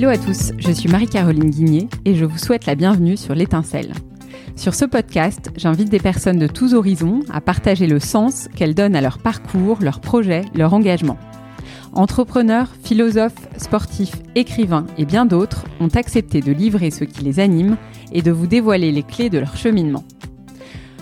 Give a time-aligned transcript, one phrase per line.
[0.00, 3.92] Hello à tous, je suis Marie-Caroline Guigné et je vous souhaite la bienvenue sur l'étincelle.
[4.56, 8.96] Sur ce podcast, j'invite des personnes de tous horizons à partager le sens qu'elles donnent
[8.96, 11.18] à leur parcours, leurs projets, leur engagement.
[11.92, 17.76] Entrepreneurs, philosophes, sportifs, écrivains et bien d'autres ont accepté de livrer ce qui les anime
[18.10, 20.04] et de vous dévoiler les clés de leur cheminement.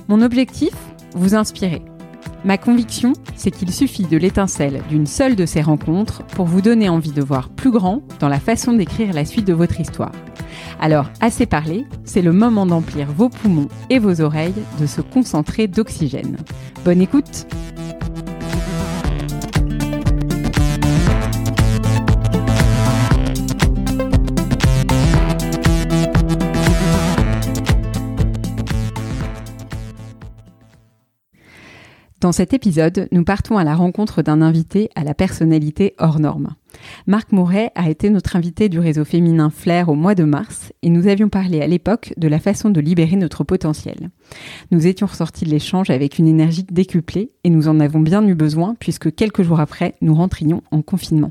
[0.09, 0.75] Mon objectif
[1.15, 1.83] Vous inspirer.
[2.49, 6.89] Ma conviction, c'est qu'il suffit de l'étincelle d'une seule de ces rencontres pour vous donner
[6.89, 10.13] envie de voir plus grand dans la façon d'écrire la suite de votre histoire.
[10.81, 15.67] Alors, assez parlé, c'est le moment d'emplir vos poumons et vos oreilles de se concentrer
[15.67, 16.39] d'oxygène.
[16.87, 17.47] Bonne écoute
[32.21, 36.55] Dans cet épisode, nous partons à la rencontre d'un invité à la personnalité hors norme.
[37.07, 40.91] Marc Mouret a été notre invité du réseau féminin Flair au mois de mars et
[40.91, 44.11] nous avions parlé à l'époque de la façon de libérer notre potentiel.
[44.73, 48.35] Nous étions ressortis de l'échange avec une énergie décuplée et nous en avons bien eu
[48.35, 51.31] besoin puisque quelques jours après, nous rentrions en confinement.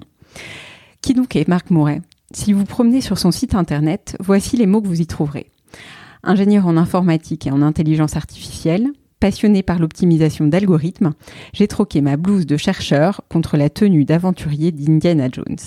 [1.01, 4.81] Qui donc est Marc Mouret Si vous promenez sur son site internet, voici les mots
[4.81, 5.47] que vous y trouverez.
[6.23, 8.87] Ingénieur en informatique et en intelligence artificielle,
[9.19, 11.13] Passionné par l'optimisation d'algorithmes,
[11.51, 15.57] j'ai troqué ma blouse de chercheur contre la tenue d'aventurier d'Indiana Jones.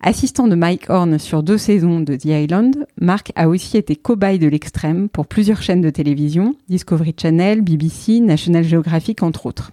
[0.00, 4.40] Assistant de Mike Horn sur deux saisons de The Island, Mark a aussi été cobaye
[4.40, 9.70] de l'extrême pour plusieurs chaînes de télévision, Discovery Channel, BBC, National Geographic entre autres.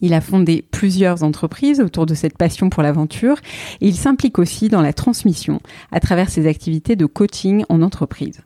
[0.00, 3.36] Il a fondé plusieurs entreprises autour de cette passion pour l'aventure
[3.80, 5.60] et il s'implique aussi dans la transmission
[5.92, 8.40] à travers ses activités de coaching en entreprise.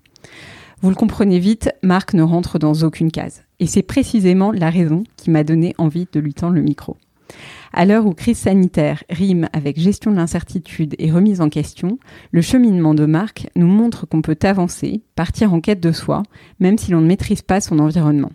[0.83, 3.43] Vous le comprenez vite, Marc ne rentre dans aucune case.
[3.61, 6.97] Et c'est précisément la raison qui m'a donné envie de lui tendre le micro.
[7.73, 11.99] À l'heure où crise sanitaire rime avec gestion de l'incertitude et remise en question,
[12.31, 16.23] le cheminement de Marc nous montre qu'on peut avancer, partir en quête de soi,
[16.61, 18.33] même si l'on ne maîtrise pas son environnement.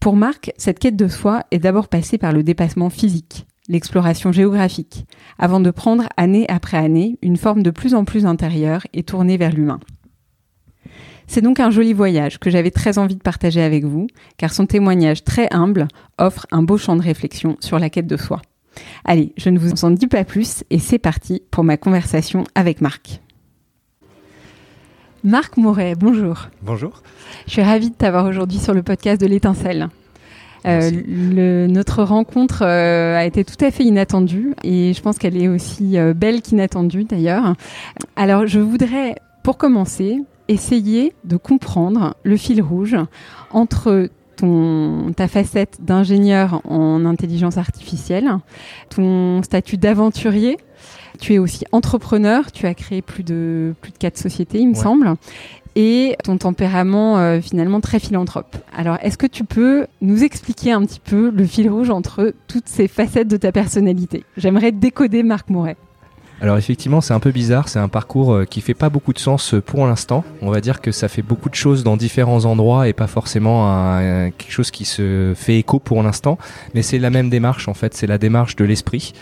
[0.00, 5.06] Pour Marc, cette quête de soi est d'abord passée par le dépassement physique, l'exploration géographique,
[5.38, 9.36] avant de prendre année après année une forme de plus en plus intérieure et tournée
[9.36, 9.80] vers l'humain.
[11.26, 14.66] C'est donc un joli voyage que j'avais très envie de partager avec vous, car son
[14.66, 18.42] témoignage très humble offre un beau champ de réflexion sur la quête de soi.
[19.04, 22.80] Allez, je ne vous en dis pas plus et c'est parti pour ma conversation avec
[22.80, 23.20] Marc.
[25.22, 26.48] Marc Moret, bonjour.
[26.62, 27.02] Bonjour.
[27.46, 29.88] Je suis ravie de t'avoir aujourd'hui sur le podcast de l'étincelle.
[30.66, 35.48] Euh, notre rencontre euh, a été tout à fait inattendue et je pense qu'elle est
[35.48, 37.54] aussi euh, belle qu'inattendue d'ailleurs.
[38.16, 40.18] Alors je voudrais pour commencer
[40.48, 42.96] essayer de comprendre le fil rouge
[43.50, 48.30] entre ton, ta facette d'ingénieur en intelligence artificielle,
[48.90, 50.58] ton statut d'aventurier.
[51.20, 54.74] Tu es aussi entrepreneur, tu as créé plus de, plus de quatre sociétés, il me
[54.74, 55.14] semble,
[55.76, 58.56] et ton tempérament euh, finalement très philanthrope.
[58.76, 62.68] Alors, est-ce que tu peux nous expliquer un petit peu le fil rouge entre toutes
[62.68, 64.24] ces facettes de ta personnalité?
[64.36, 65.76] J'aimerais décoder Marc Moret.
[66.44, 69.18] Alors effectivement, c'est un peu bizarre, c'est un parcours euh, qui fait pas beaucoup de
[69.18, 70.24] sens euh, pour l'instant.
[70.42, 73.64] On va dire que ça fait beaucoup de choses dans différents endroits et pas forcément
[74.36, 76.36] quelque chose qui se fait écho pour l'instant,
[76.74, 79.14] mais c'est la même démarche en fait, c'est la démarche de l'esprit.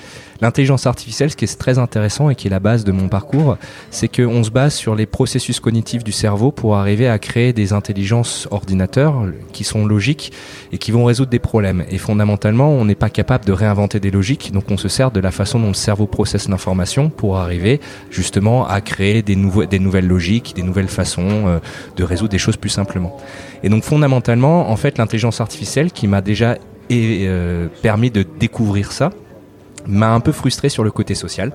[0.43, 3.59] L'intelligence artificielle, ce qui est très intéressant et qui est la base de mon parcours,
[3.93, 7.73] c'est qu'on se base sur les processus cognitifs du cerveau pour arriver à créer des
[7.73, 10.33] intelligences ordinateurs qui sont logiques
[10.73, 11.85] et qui vont résoudre des problèmes.
[11.91, 15.21] Et fondamentalement, on n'est pas capable de réinventer des logiques, donc on se sert de
[15.21, 20.55] la façon dont le cerveau processe l'information pour arriver justement à créer des, nouvelles logiques,
[20.57, 21.59] des nouvelles façons euh,
[21.95, 23.17] de résoudre des choses plus simplement.
[23.63, 26.57] Et donc fondamentalement, en fait, l'intelligence artificielle qui m'a déjà
[26.91, 29.11] euh, permis de découvrir ça,
[29.87, 31.53] m'a un peu frustré sur le côté social,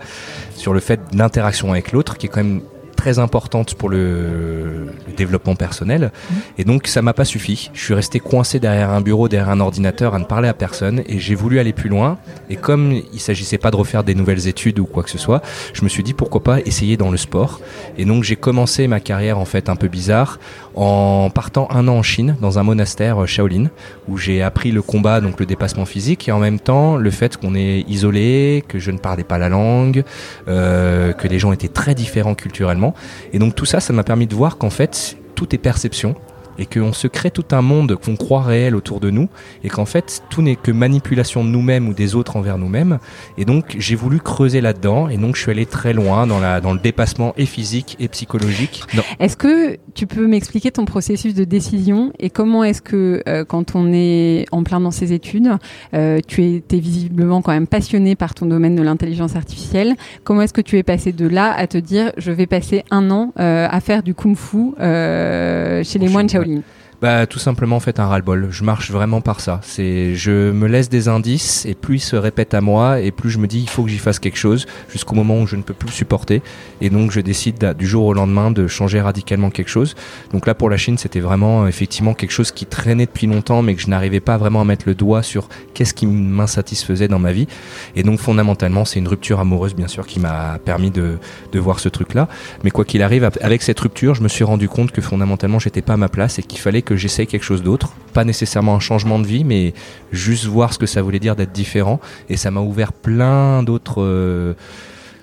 [0.55, 2.61] sur le fait de l'interaction avec l'autre, qui est quand même
[2.97, 6.11] très importante pour le, développement personnel.
[6.11, 6.33] Mmh.
[6.59, 7.71] Et donc, ça m'a pas suffi.
[7.73, 11.01] Je suis resté coincé derrière un bureau, derrière un ordinateur, à ne parler à personne.
[11.07, 12.19] Et j'ai voulu aller plus loin.
[12.49, 15.41] Et comme il s'agissait pas de refaire des nouvelles études ou quoi que ce soit,
[15.73, 17.61] je me suis dit pourquoi pas essayer dans le sport.
[17.97, 20.39] Et donc, j'ai commencé ma carrière en fait un peu bizarre
[20.77, 23.69] en partant un an en Chine dans un monastère euh, Shaolin
[24.07, 27.35] où j'ai appris le combat, donc le dépassement physique et en même temps le fait
[27.35, 30.03] qu'on est isolé, que je ne parlais pas la langue,
[30.47, 32.93] euh, que les gens étaient très différents culturellement.
[33.33, 36.15] Et donc tout ça, ça m'a permis de voir qu'en fait tout est perception
[36.59, 39.29] et qu'on se crée tout un monde qu'on croit réel autour de nous
[39.63, 42.99] et qu'en fait tout n'est que manipulation de nous-mêmes ou des autres envers nous-mêmes.
[43.37, 46.61] Et donc j'ai voulu creuser là-dedans et donc je suis allé très loin dans, la,
[46.61, 48.83] dans le dépassement et physique et psychologique.
[49.19, 53.75] Est-ce que tu peux m'expliquer ton processus de décision et comment est-ce que euh, quand
[53.75, 55.49] on est en plein dans ses études,
[55.93, 60.53] euh, tu étais visiblement quand même passionné par ton domaine de l'intelligence artificielle, comment est-ce
[60.53, 63.67] que tu es passé de là à te dire je vais passer un an euh,
[63.69, 66.76] à faire du kung-fu chez les moines Shaolin Yeah.
[66.99, 68.47] Bah, tout simplement, en fait, un ras-le-bol.
[68.49, 69.59] Je marche vraiment par ça.
[69.63, 73.29] C'est, je me laisse des indices et plus ils se répètent à moi et plus
[73.29, 75.61] je me dis il faut que j'y fasse quelque chose jusqu'au moment où je ne
[75.61, 76.41] peux plus supporter.
[76.81, 79.95] Et donc, je décide du jour au lendemain de changer radicalement quelque chose.
[80.31, 83.75] Donc là, pour la Chine, c'était vraiment effectivement quelque chose qui traînait depuis longtemps, mais
[83.75, 87.31] que je n'arrivais pas vraiment à mettre le doigt sur qu'est-ce qui m'insatisfaisait dans ma
[87.31, 87.47] vie.
[87.95, 91.19] Et donc, fondamentalement, c'est une rupture amoureuse, bien sûr, qui m'a permis de,
[91.51, 92.27] de voir ce truc-là.
[92.63, 95.83] Mais quoi qu'il arrive, avec cette rupture, je me suis rendu compte que fondamentalement, j'étais
[95.83, 97.91] pas à ma place et qu'il fallait que j'essaye quelque chose d'autre.
[98.13, 99.73] Pas nécessairement un changement de vie, mais
[100.13, 101.99] juste voir ce que ça voulait dire d'être différent.
[102.29, 104.55] Et ça m'a ouvert plein d'autres.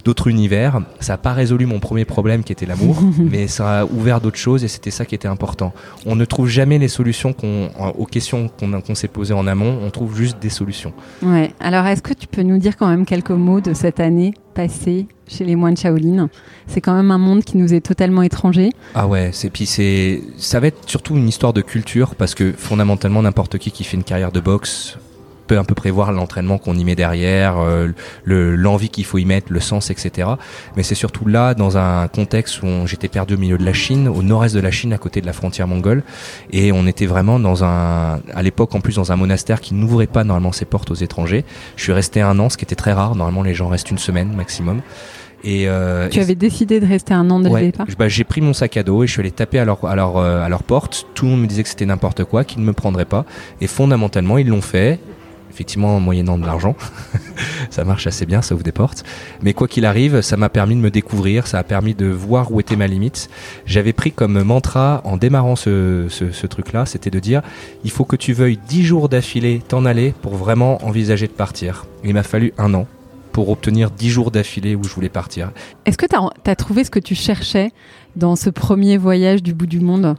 [0.05, 0.81] D'autres univers.
[1.01, 4.39] Ça n'a pas résolu mon premier problème qui était l'amour, mais ça a ouvert d'autres
[4.39, 5.73] choses et c'était ça qui était important.
[6.06, 7.35] On ne trouve jamais les solutions
[7.99, 10.93] aux questions qu'on s'est posées en amont, on trouve juste des solutions.
[11.23, 11.53] Ouais.
[11.61, 15.06] Alors est-ce que tu peux nous dire quand même quelques mots de cette année passée
[15.27, 16.29] chez les moines Shaolin?
[16.67, 18.71] C'est quand même un monde qui nous est totalement étranger.
[18.95, 22.53] Ah ouais, c'est puis c'est ça va être surtout une histoire de culture parce que
[22.53, 24.99] fondamentalement n'importe qui qui fait une carrière de boxe
[25.46, 27.91] peut un peu prévoir l'entraînement qu'on y met derrière, euh,
[28.26, 30.29] l'envie qu'il faut y mettre, le sens, etc.
[30.76, 34.08] Mais c'est surtout là, dans un contexte où j'étais perdu au milieu de la Chine,
[34.08, 36.02] au nord-est de la Chine, à côté de la frontière mongole,
[36.50, 40.06] et on était vraiment dans un, à l'époque en plus dans un monastère qui n'ouvrait
[40.06, 41.44] pas normalement ses portes aux étrangers.
[41.76, 43.14] Je suis resté un an, ce qui était très rare.
[43.14, 44.81] Normalement, les gens restent une semaine maximum.
[45.47, 47.87] Et euh, tu avais décidé de rester un an dès le départ?
[47.99, 49.94] bah, J'ai pris mon sac à dos et je suis allé taper à leur, à
[49.94, 51.06] leur, euh, à leur porte.
[51.14, 53.26] Tout le monde me disait que c'était n'importe quoi, qu'ils ne me prendraient pas.
[53.61, 54.99] Et fondamentalement, ils l'ont fait
[55.55, 56.75] effectivement en moyennant de l'argent.
[57.71, 59.05] ça marche assez bien, ça ouvre des portes.
[59.43, 62.51] Mais quoi qu'il arrive, ça m'a permis de me découvrir, ça a permis de voir
[62.51, 63.31] où était ma limite.
[63.65, 67.43] J'avais pris comme mantra en démarrant ce, truc-là, c'était de dire
[67.85, 71.87] il faut que tu veuilles 10 jours d'affilée t'en aller pour vraiment envisager de partir.
[72.03, 72.87] Il m'a fallu un an
[73.33, 75.53] pour obtenir 10 jours d'affilée où je voulais partir.
[75.87, 77.71] Est-ce que tu as trouvé ce que tu cherchais
[78.17, 80.17] dans ce premier voyage du bout du monde?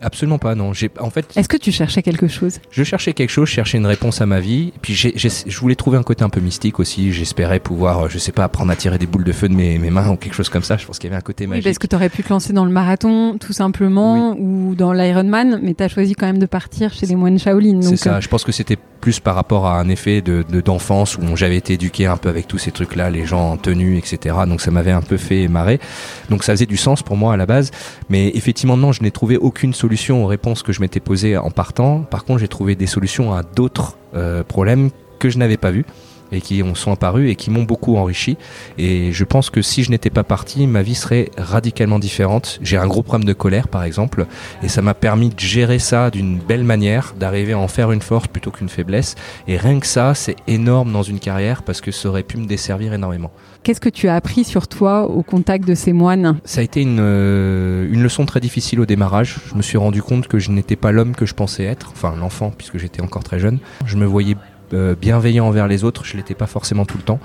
[0.00, 0.72] Absolument pas, non.
[0.72, 1.26] J'ai, en fait.
[1.36, 2.58] Est-ce que tu cherchais quelque chose?
[2.70, 4.72] Je cherchais quelque chose, je cherchais une réponse à ma vie.
[4.82, 7.12] Puis j'ai, je voulais trouver un côté un peu mystique aussi.
[7.12, 9.78] J'espérais pouvoir, euh, je sais pas, apprendre à tirer des boules de feu de mes,
[9.78, 10.76] mes mains ou quelque chose comme ça.
[10.76, 11.64] Je pense qu'il y avait un côté magique.
[11.64, 14.92] Oui, parce que tu aurais pu te lancer dans le marathon, tout simplement, ou dans
[14.92, 17.80] l'Ironman, mais tu as choisi quand même de partir chez les moines Shaolin.
[17.82, 18.16] C'est ça.
[18.16, 21.56] Euh, je pense que c'était plus par rapport à un effet de, d'enfance où j'avais
[21.56, 24.36] été éduqué un peu avec tous ces trucs-là, les gens en tenue, etc.
[24.46, 25.80] Donc ça m'avait un peu fait marrer.
[26.28, 27.70] Donc ça faisait du sens pour moi à la base.
[28.08, 31.50] Mais effectivement, non, je n'ai trouvé aucune solution aux réponses que je m'étais posées en
[31.50, 32.00] partant.
[32.00, 35.84] Par contre, j'ai trouvé des solutions à d'autres euh, problèmes que je n'avais pas vus
[36.32, 38.36] et qui ont sont apparus et qui m'ont beaucoup enrichi.
[38.78, 42.58] Et je pense que si je n'étais pas parti, ma vie serait radicalement différente.
[42.62, 44.26] J'ai un gros problème de colère, par exemple,
[44.62, 48.02] et ça m'a permis de gérer ça d'une belle manière, d'arriver à en faire une
[48.02, 49.14] force plutôt qu'une faiblesse.
[49.46, 52.46] Et rien que ça, c'est énorme dans une carrière parce que ça aurait pu me
[52.46, 53.30] desservir énormément.
[53.66, 56.38] Qu'est-ce que tu as appris sur toi au contact de ces moines?
[56.44, 59.40] Ça a été une, euh, une leçon très difficile au démarrage.
[59.48, 62.14] Je me suis rendu compte que je n'étais pas l'homme que je pensais être, enfin
[62.14, 63.58] l'enfant puisque j'étais encore très jeune.
[63.84, 64.36] Je me voyais
[64.72, 67.18] euh, bienveillant envers les autres, je l'étais pas forcément tout le temps.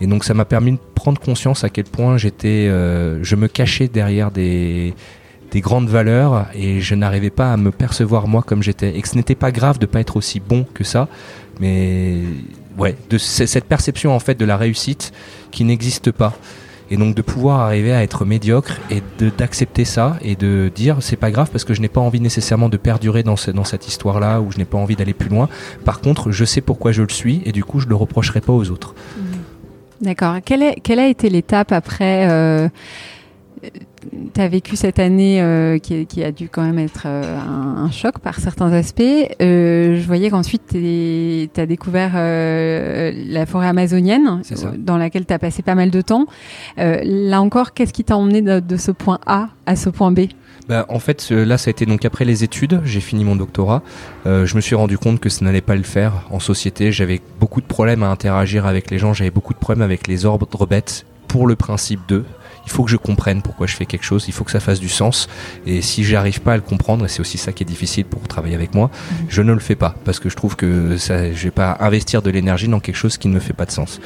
[0.00, 3.46] Et donc ça m'a permis de prendre conscience à quel point j'étais, euh, je me
[3.46, 4.94] cachais derrière des,
[5.52, 8.98] des grandes valeurs et je n'arrivais pas à me percevoir moi comme j'étais.
[8.98, 11.06] Et que ce n'était pas grave de pas être aussi bon que ça,
[11.60, 12.16] mais
[12.78, 15.12] ouais, de cette perception en fait de la réussite
[15.50, 16.34] qui n'existe pas.
[16.90, 19.02] Et donc de pouvoir arriver à être médiocre et
[19.36, 22.70] d'accepter ça et de dire c'est pas grave parce que je n'ai pas envie nécessairement
[22.70, 25.50] de perdurer dans, dans cette histoire là ou je n'ai pas envie d'aller plus loin.
[25.84, 28.54] Par contre je sais pourquoi je le suis et du coup je le reprocherai pas
[28.54, 28.94] aux autres.
[30.00, 30.36] D'accord.
[30.44, 32.68] Quelle, quelle, a été l'étape après euh,
[34.34, 38.18] tu as vécu cette année euh, qui, a dû quand même être euh, un, choc
[38.18, 39.02] par certains aspects.
[39.02, 44.42] Euh, je voyais qu'ensuite tu as découvert la forêt amazonienne,
[44.78, 46.26] dans laquelle tu as passé pas mal de temps.
[46.76, 50.20] là encore, qu'est-ce qui t'a emmené de, ce point A à ce point B?
[50.68, 53.82] Bah, en fait, là, ça a été donc après les études, j'ai fini mon doctorat.
[54.26, 56.92] je me suis rendu compte que ça n'allait pas le faire en société.
[56.92, 60.26] J'avais beaucoup de problèmes à interagir avec les gens, j'avais beaucoup de problèmes avec les
[60.26, 62.24] ordres bêtes pour le principe d'eux
[62.68, 64.78] il faut que je comprenne pourquoi je fais quelque chose, il faut que ça fasse
[64.78, 65.26] du sens.
[65.64, 68.28] Et si j'arrive pas à le comprendre, et c'est aussi ça qui est difficile pour
[68.28, 69.26] travailler avec moi, mhm.
[69.30, 72.20] je ne le fais pas parce que je trouve que ça, je vais pas investir
[72.20, 74.02] de l'énergie dans quelque chose qui ne me fait pas de sens.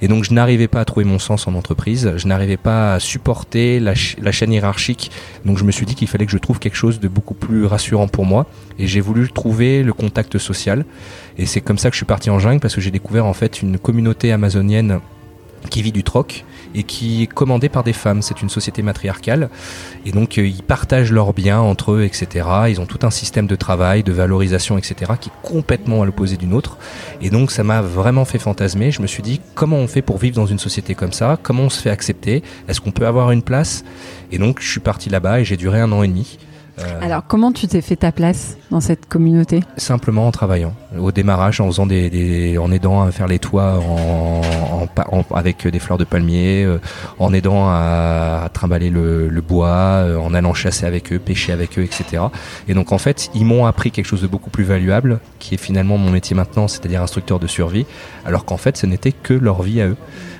[0.00, 3.00] Et donc je n'arrivais pas à trouver mon sens en entreprise, je n'arrivais pas à
[3.00, 5.10] supporter la, la chaîne hiérarchique.
[5.44, 7.66] Donc je me suis dit qu'il fallait que je trouve quelque chose de beaucoup plus
[7.66, 8.46] rassurant pour moi.
[8.78, 10.84] Et j'ai voulu trouver le contact social.
[11.36, 13.34] Et c'est comme ça que je suis parti en jungle parce que j'ai découvert en
[13.34, 15.00] fait une communauté amazonienne
[15.70, 16.44] qui vit du troc
[16.74, 18.22] et qui est commandée par des femmes.
[18.22, 19.48] C'est une société matriarcale
[20.04, 22.46] et donc euh, ils partagent leurs biens entre eux, etc.
[22.68, 25.12] Ils ont tout un système de travail, de valorisation, etc.
[25.20, 26.78] qui est complètement à l'opposé d'une autre.
[27.20, 28.90] Et donc ça m'a vraiment fait fantasmer.
[28.90, 31.38] Je me suis dit comment on fait pour vivre dans une société comme ça?
[31.42, 32.42] Comment on se fait accepter?
[32.68, 33.84] Est-ce qu'on peut avoir une place?
[34.32, 36.38] Et donc je suis parti là-bas et j'ai duré un an et demi.
[36.78, 39.60] Euh, Alors, comment tu t'es fait ta place dans cette communauté?
[39.76, 40.74] Simplement en travaillant.
[40.98, 45.98] Au démarrage, en faisant des, en aidant à faire les toits en, avec des fleurs
[45.98, 46.80] de palmier, euh,
[47.18, 51.82] en aidant à, trimballer le, bois, euh, en allant chasser avec eux, pêcher avec eux,
[51.82, 52.24] etc.
[52.68, 55.58] Et donc, en fait, ils m'ont appris quelque chose de beaucoup plus valuable, qui est
[55.58, 57.86] finalement mon métier maintenant, c'est-à-dire instructeur de survie,
[58.24, 59.96] alors qu'en fait, ce n'était que leur vie à eux.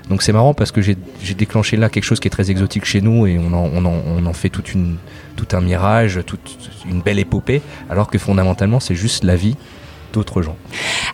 [0.08, 0.96] Donc c'est marrant parce que j'ai
[1.36, 3.94] déclenché là quelque chose qui est très exotique chez nous et on en, on en,
[4.06, 4.96] on en fait toute une,
[5.36, 9.56] tout un mirage, toute une belle épopée, alors que fondamentalement c'est juste la vie
[10.12, 10.56] d'autres gens.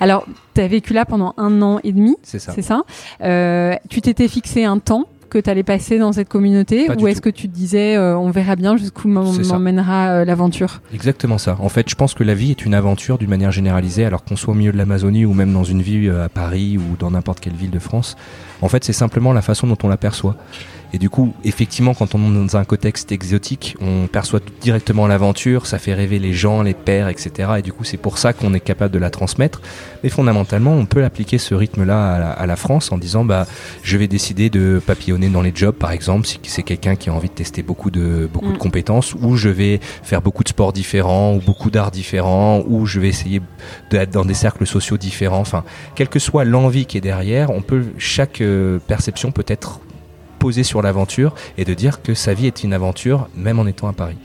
[0.00, 2.52] Alors, tu as vécu là pendant un an et demi, c'est ça.
[2.54, 2.82] C'est ça?
[3.22, 7.20] Euh, tu t'étais fixé un temps que tu allais passer dans cette communauté ou est-ce
[7.22, 10.82] que tu te disais euh, on verra bien jusqu'où m'emmènera euh, l'aventure?
[10.92, 11.56] Exactement ça.
[11.60, 14.36] En fait, je pense que la vie est une aventure d'une manière généralisée, alors qu'on
[14.36, 17.40] soit au milieu de l'Amazonie ou même dans une ville à Paris ou dans n'importe
[17.40, 18.16] quelle ville de France.
[18.60, 20.36] En fait, c'est simplement la façon dont on l'aperçoit.
[20.92, 25.66] Et du coup, effectivement, quand on est dans un contexte exotique, on perçoit directement l'aventure,
[25.66, 27.50] ça fait rêver les gens, les pères, etc.
[27.58, 29.60] Et du coup, c'est pour ça qu'on est capable de la transmettre.
[30.02, 33.46] Mais fondamentalement, on peut appliquer ce rythme-là à, la France en disant, bah,
[33.82, 37.14] je vais décider de papillonner dans les jobs, par exemple, si c'est quelqu'un qui a
[37.14, 38.58] envie de tester beaucoup de beaucoup de mm.
[38.58, 42.98] compétences, ou je vais faire beaucoup de sports différents, ou beaucoup d'arts différents, ou je
[43.00, 43.40] vais essayer
[43.90, 45.40] d'être dans des cercles sociaux différents.
[45.40, 49.80] Enfin, quelle que soit l'envie qui est derrière, on peut chaque euh, perception peut être
[50.40, 53.86] poser sur l'aventure et de dire que sa vie est une aventure, même en étant
[53.86, 54.16] à Paris.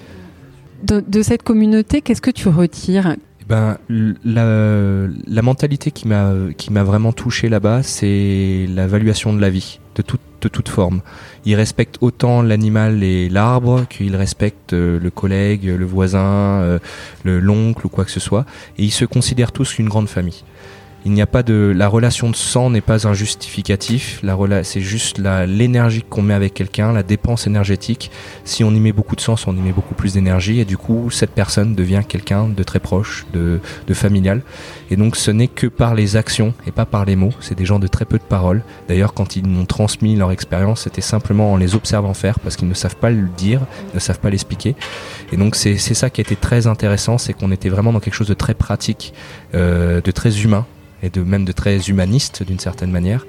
[0.84, 3.15] De, cette communauté, qu'est-ce que tu retires?
[3.41, 3.77] Eh ben,
[4.24, 9.50] la, la mentalité qui m'a qui m'a vraiment touché là-bas, c'est la valuation de la
[9.50, 11.01] vie, de toute de toute forme.
[11.45, 16.79] Ils respectent autant l'animal et l'arbre qu'ils respectent euh, le collègue, le voisin, euh,
[17.24, 18.45] le l'oncle ou quoi que ce soit,
[18.77, 20.43] et ils se considèrent tous une grande famille.
[21.07, 24.19] Il n'y a pas de la relation de sang n'est pas un justificatif.
[24.24, 28.09] La c'est juste l'énergie qu'on met avec quelqu'un, la dépense énergétique.
[28.43, 30.77] Si on y met beaucoup de sens, on y met beaucoup plus d'énergie et du
[30.77, 34.41] coup cette personne devient quelqu'un de très proche, de, de familial.
[34.89, 37.33] Et donc ce n'est que par les actions et pas par les mots.
[37.39, 38.63] C'est des gens de très peu de paroles.
[38.88, 42.67] D'ailleurs quand ils m'ont transmis leur expérience, c'était simplement en les observant faire parce qu'ils
[42.67, 43.62] ne savent pas le dire,
[43.93, 44.75] ne savent pas l'expliquer.
[45.31, 48.15] Et donc c'est ça qui a été très intéressant, c'est qu'on était vraiment dans quelque
[48.15, 49.13] chose de très pratique,
[49.53, 50.65] euh, de très humain
[51.05, 53.25] et de même de très humaniste d'une certaine manière,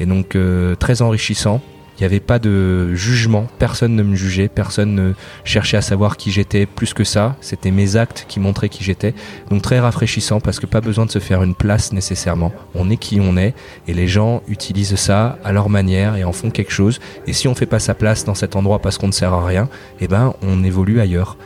[0.00, 1.60] et donc euh, très enrichissant.
[1.98, 6.16] Il n'y avait pas de jugement, personne ne me jugeait, personne ne cherchait à savoir
[6.16, 7.34] qui j'étais plus que ça.
[7.40, 9.14] C'était mes actes qui montraient qui j'étais.
[9.50, 12.52] Donc très rafraîchissant parce que pas besoin de se faire une place nécessairement.
[12.76, 13.52] On est qui on est
[13.88, 17.00] et les gens utilisent ça à leur manière et en font quelque chose.
[17.26, 19.44] Et si on fait pas sa place dans cet endroit parce qu'on ne sert à
[19.44, 19.68] rien,
[20.00, 21.36] eh ben on évolue ailleurs.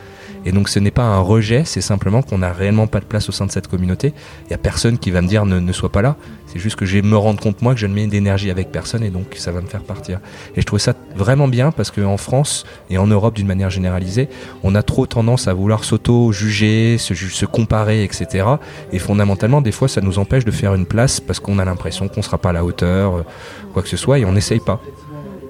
[0.45, 3.29] Et donc ce n'est pas un rejet, c'est simplement qu'on n'a réellement pas de place
[3.29, 4.13] au sein de cette communauté.
[4.45, 6.15] Il n'y a personne qui va me dire ne, ne sois pas là.
[6.47, 9.03] C'est juste que je me rendre compte moi que je ne mets d'énergie avec personne
[9.03, 10.19] et donc ça va me faire partir.
[10.55, 14.29] Et je trouve ça vraiment bien parce qu'en France et en Europe d'une manière généralisée,
[14.63, 18.45] on a trop tendance à vouloir s'auto-juger, se, se comparer, etc.
[18.91, 22.07] Et fondamentalement, des fois, ça nous empêche de faire une place parce qu'on a l'impression
[22.07, 23.25] qu'on ne sera pas à la hauteur, euh,
[23.73, 24.81] quoi que ce soit, et on n'essaye pas.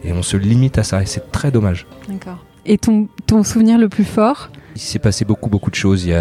[0.04, 1.86] Et on se limite à ça et c'est très dommage.
[2.08, 2.38] D'accord.
[2.66, 4.50] Et ton, ton souvenir le plus fort?
[4.76, 6.04] Il s'est passé beaucoup, beaucoup de choses.
[6.06, 6.14] Il y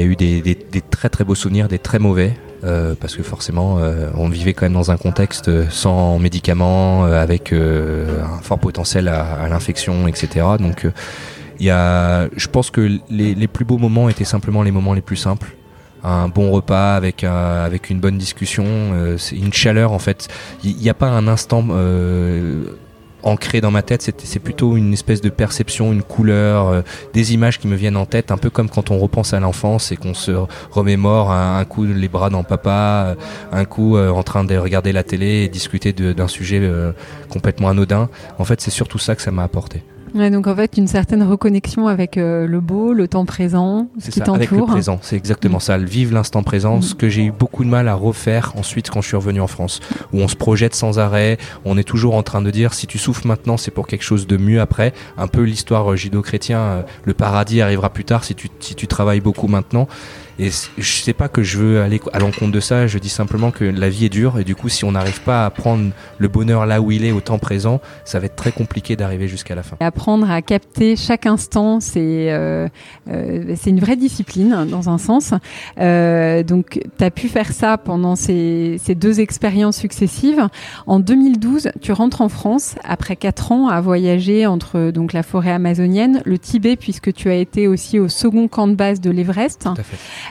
[0.00, 0.56] a, eu des,
[0.90, 2.34] très, très beaux souvenirs, des très mauvais.
[2.62, 7.20] Euh, parce que forcément, euh, on vivait quand même dans un contexte sans médicaments, euh,
[7.20, 10.46] avec euh, un fort potentiel à, l'infection, etc.
[10.58, 10.86] Donc,
[11.58, 15.00] il y a, je pense que les, plus beaux moments étaient simplement les moments les
[15.00, 15.56] plus simples.
[16.02, 18.64] Un bon repas avec avec une bonne discussion,
[19.32, 20.28] une chaleur en fait.
[20.64, 21.62] Il n'y a pas un instant
[23.22, 27.58] ancré dans ma tête, c'est plutôt une espèce de perception, une couleur, euh, des images
[27.58, 30.14] qui me viennent en tête, un peu comme quand on repense à l'enfance et qu'on
[30.14, 30.32] se
[30.70, 32.70] remémore un, coup les bras dans papa,
[33.06, 33.14] euh,
[33.52, 36.60] un coup euh, en train de regarder la télé et discuter d'un sujet
[37.28, 38.08] complètement anodin.
[38.38, 39.82] En fait, c'est surtout ça que ça m'a apporté.
[40.14, 44.10] Ouais, donc en fait, une certaine reconnexion avec euh, le beau, le temps présent, ce
[44.10, 44.34] qui t'entoure.
[44.36, 45.60] Avec le présent, c'est exactement mm.
[45.60, 45.78] ça.
[45.78, 46.82] Vivre l'instant présent, mm.
[46.82, 49.46] ce que j'ai eu beaucoup de mal à refaire ensuite quand je suis revenu en
[49.46, 49.80] France,
[50.12, 52.98] où on se projette sans arrêt, on est toujours en train de dire si tu
[52.98, 54.92] souffres maintenant, c'est pour quelque chose de mieux après.
[55.16, 58.86] Un peu l'histoire euh, judo-chrétien, euh, le paradis arrivera plus tard si tu, si tu
[58.86, 59.86] travailles beaucoup maintenant.
[60.40, 63.50] Et je sais pas que je veux aller à l'encontre de ça, je dis simplement
[63.50, 66.28] que la vie est dure et du coup si on n'arrive pas à prendre le
[66.28, 69.54] bonheur là où il est au temps présent, ça va être très compliqué d'arriver jusqu'à
[69.54, 69.76] la fin.
[69.80, 72.68] Apprendre à capter chaque instant, c'est euh,
[73.10, 75.34] euh, c'est une vraie discipline dans un sens.
[75.78, 80.48] Euh, donc tu as pu faire ça pendant ces, ces deux expériences successives.
[80.86, 85.52] En 2012, tu rentres en France après quatre ans à voyager entre donc la forêt
[85.52, 89.68] amazonienne, le Tibet puisque tu as été aussi au second camp de base de l'Everest.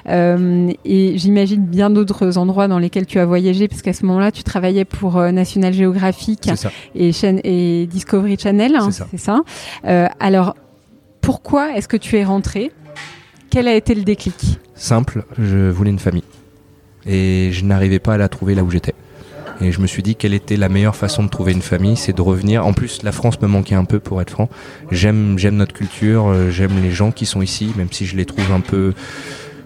[0.08, 4.32] Euh, et j'imagine bien d'autres endroits dans lesquels tu as voyagé, parce qu'à ce moment-là,
[4.32, 6.50] tu travaillais pour euh, National Geographic
[6.96, 7.12] et,
[7.44, 9.41] et, Discovery Channel, hein, c'est ça.
[9.86, 10.56] Euh, alors,
[11.22, 12.72] pourquoi est-ce que tu es rentré?
[13.50, 14.60] Quel a été le déclic?
[14.75, 16.24] Simple, je voulais une famille.
[17.06, 18.94] Et je n'arrivais pas à la trouver là où j'étais.
[19.62, 22.15] Et je me suis dit quelle était la meilleure façon de trouver une famille, c'est
[22.15, 22.65] de revenir.
[22.65, 24.50] En plus, la France me manquait un peu pour être franc.
[24.91, 28.50] J'aime, j'aime notre culture, j'aime les gens qui sont ici, même si je les trouve
[28.53, 28.94] un peu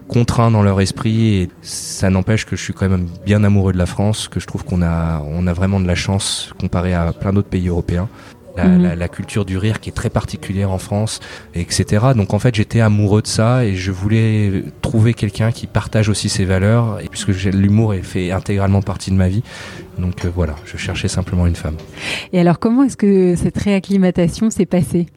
[0.07, 3.77] contraints dans leur esprit et ça n'empêche que je suis quand même bien amoureux de
[3.77, 7.11] la France, que je trouve qu'on a, on a vraiment de la chance comparé à
[7.13, 8.09] plein d'autres pays européens.
[8.55, 8.93] La, mhm.
[8.99, 11.21] la, culture du rire qui est très particulière en France,
[11.55, 12.05] etc.
[12.15, 16.29] Donc en fait j'étais amoureux de ça et je voulais trouver quelqu'un qui partage aussi
[16.29, 19.41] ces valeurs, et puisque l'humour fait intégralement partie de ma vie.
[19.97, 21.77] Donc euh, voilà, je cherchais simplement une femme.
[22.31, 25.07] Et alors comment est-ce que cette réacclimatation s'est passée?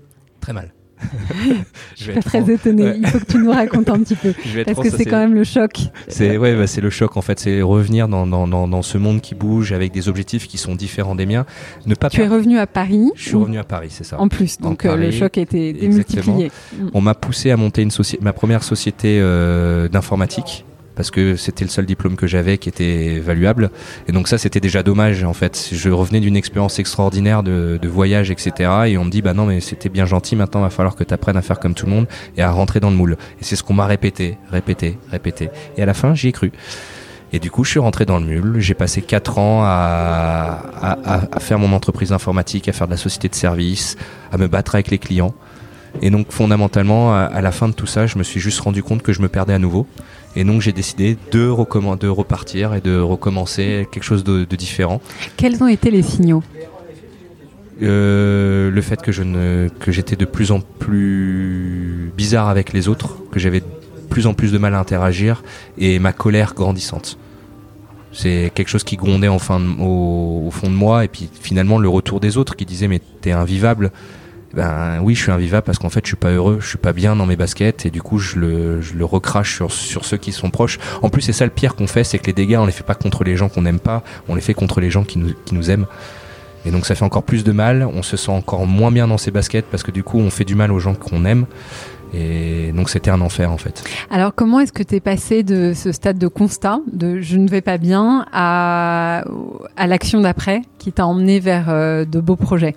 [0.41, 0.73] Très mal.
[1.97, 2.95] je suis pas très étonné.
[2.97, 4.33] Il faut que tu nous racontes un petit peu.
[4.65, 5.79] Parce que c'est quand même le choc.
[6.09, 7.39] C'est ouais, bah, c'est le choc en fait.
[7.39, 11.15] C'est revenir dans, dans, dans, ce monde qui bouge avec des objectifs qui sont différents
[11.15, 11.47] des miens.
[11.87, 13.11] Ne pas tu es revenu à Paris.
[13.17, 14.21] Je suis revenu à Paris, c'est ça.
[14.21, 16.51] En plus, donc euh, le choc a été démultiplié.
[16.95, 20.65] On m'a poussé à monter une ma première société euh, d'informatique
[20.97, 23.71] parce que c'était le seul diplôme que j'avais qui était valuable.
[24.09, 25.69] Et donc ça, c'était déjà dommage en fait.
[25.73, 28.71] Je revenais d'une expérience extraordinaire de, voyage, etc.
[28.87, 31.05] Et on me dit, bah non, mais c'était bien gentil, maintenant il va falloir que
[31.05, 33.17] tu apprennes à faire comme tout le monde et à rentrer dans le moule.
[33.41, 35.51] Et c'est ce qu'on m'a répété, répété, répété.
[35.77, 36.51] Et à la fin, j'y ai cru.
[37.33, 38.61] Et du coup, je suis rentré dans le mule.
[38.61, 40.63] J'ai passé 4 ans à,
[41.41, 43.97] faire mon entreprise informatique, à faire de la société de service,
[44.33, 45.35] à me battre avec les clients.
[46.03, 49.03] Et donc, fondamentalement, à la fin de tout ça, je me suis juste rendu compte
[49.03, 49.87] que je me perdais à nouveau.
[50.37, 55.01] Et donc j'ai décidé de, de repartir et de recommencer quelque chose de, différent.
[55.37, 56.43] Quels ont été les signaux?
[57.83, 62.89] Euh, le fait que je ne que j'étais de plus en plus bizarre avec les
[62.89, 63.67] autres, que j'avais de
[64.09, 65.43] plus en plus de mal à interagir
[65.77, 67.19] et ma colère grandissante.
[68.13, 72.19] C'est quelque chose qui grondait au, au, fond de moi et puis finalement le retour
[72.19, 73.91] des autres qui disaient mais t'es invivable
[74.57, 76.95] ben oui, je suis invivable parce qu'en fait, je suis pas heureux, je suis pas
[76.95, 80.17] bien dans mes baskets et du coup, je le, je le recrache sur, sur ceux
[80.17, 80.79] qui sont proches.
[81.03, 82.83] En plus, c'est ça le pire qu'on fait, c'est que les dégâts, on les fait
[82.83, 85.35] pas contre les gens qu'on n'aime pas, on les fait contre les gens qui nous,
[85.45, 85.87] qui nous aiment.
[86.65, 89.19] Et donc, ça fait encore plus de mal, on se sent encore moins bien dans
[89.19, 91.45] ses baskets parce que du coup, on fait du mal aux gens qu'on aime.
[92.15, 93.83] Et donc c'était un enfer en fait.
[94.11, 97.49] Alors comment est-ce que tu es passé de ce stade de constat, de je ne
[97.49, 99.25] vais pas bien, à,
[99.77, 102.75] à l'action d'après qui t'a emmené vers euh, de beaux projets?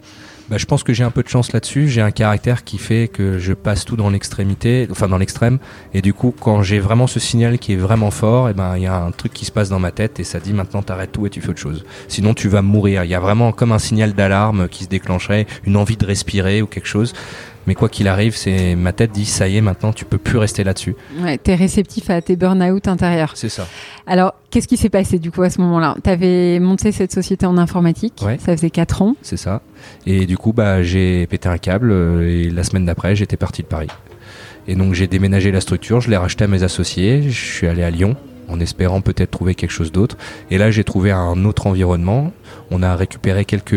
[0.50, 1.88] Bah, je pense que j'ai un peu de chance là-dessus.
[1.88, 5.60] J'ai un caractère qui fait que je passe tout dans l'extrémité, enfin dans l'extrême.
[5.94, 8.84] Et du coup, quand j'ai vraiment ce signal qui est vraiment fort, eh ben il
[8.84, 11.12] y a un truc qui se passe dans ma tête et ça dit maintenant t'arrêtes
[11.12, 11.86] tout et tu fais autre chose.
[12.08, 13.04] Sinon tu vas mourir.
[13.04, 16.62] Il y a vraiment comme un signal d'alarme qui se déclencherait, une envie de respirer
[16.62, 17.14] ou quelque chose.
[17.68, 20.38] Mais quoi qu'il arrive, c'est ma tête dit ça y est, maintenant tu peux plus
[20.38, 20.96] rester là-dessus.
[21.20, 23.34] Ouais, tu es réceptif à tes burn-out intérieurs.
[23.36, 23.68] C'est ça.
[24.08, 25.96] Alors, qu'est-ce qui s'est passé du coup à ce moment-là?
[26.04, 28.38] Tu avais monté cette société en informatique, ouais.
[28.40, 29.16] ça faisait 4 ans.
[29.22, 29.62] C'est ça.
[30.06, 33.62] Et du coup, bah, j'ai pété un câble euh, et la semaine d'après, j'étais parti
[33.62, 33.90] de Paris.
[34.68, 37.82] Et donc j'ai déménagé la structure, je l'ai racheté à mes associés, je suis allé
[37.82, 38.16] à Lyon
[38.50, 40.18] en espérant peut-être trouver quelque chose d'autre.
[40.52, 42.34] Et là, j'ai trouvé un autre environnement.
[42.72, 43.72] On a récupéré quelques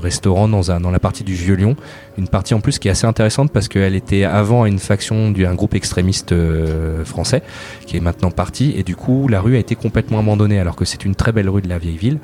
[0.00, 1.76] restaurants dans, un, dans la partie du Vieux-Lyon.
[2.16, 5.54] Une partie en plus qui est assez intéressante parce qu'elle était avant une faction d'un
[5.54, 7.42] groupe extrémiste euh, français
[7.86, 8.72] qui est maintenant parti.
[8.76, 11.48] Et du coup, la rue a été complètement abandonnée alors que c'est une très belle
[11.48, 12.18] rue de la vieille ville.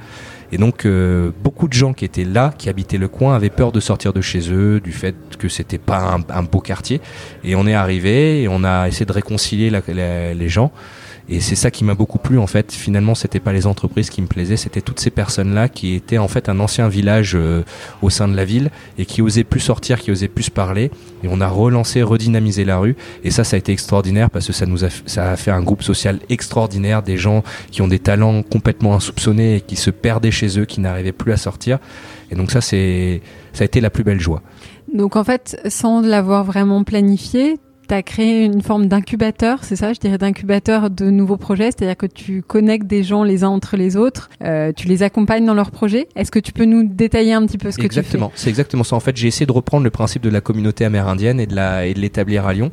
[0.52, 3.72] Et donc euh, beaucoup de gens qui étaient là, qui habitaient le coin, avaient peur
[3.72, 7.00] de sortir de chez eux, du fait que c'était pas un, beau quartier.
[7.42, 10.70] Et on est arrivé et on a essayé de réconcilier les gens.
[11.28, 12.72] Et c'est ça qui m'a beaucoup plu en fait.
[12.72, 16.28] Finalement, c'était pas les entreprises qui me plaisaient, c'était toutes ces personnes-là qui étaient en
[16.28, 17.62] fait un ancien village euh,
[18.02, 20.90] au sein de la ville et qui osaient plus sortir, qui osaient plus parler.
[21.22, 22.96] Et on a relancé, redynamisé la rue.
[23.22, 25.62] Et ça, ça a été extraordinaire parce que ça nous a, ça a fait un
[25.62, 30.30] groupe social extraordinaire, des gens qui ont des talents complètement insoupçonnés et qui se perdaient
[30.30, 31.78] chez eux, qui n'arrivaient plus à sortir.
[32.30, 34.42] Et donc ça, c'est, ça a été la plus belle joie.
[34.92, 39.92] Donc en fait, sans l'avoir vraiment planifié, tu as créé une forme d'incubateur, c'est ça,
[39.92, 43.76] je dirais d'incubateur de nouveaux projets, c'est-à-dire que tu connectes des gens les uns entre
[43.76, 46.08] les autres, euh, tu les accompagnes dans leurs projets.
[46.16, 48.00] Est-ce que tu peux nous détailler un petit peu ce que tu fais?
[48.00, 48.96] Exactement, c'est exactement ça.
[48.96, 51.86] En fait, j'ai essayé de reprendre le principe de la communauté amérindienne et de la
[51.86, 52.70] et de l'établir à Lyon.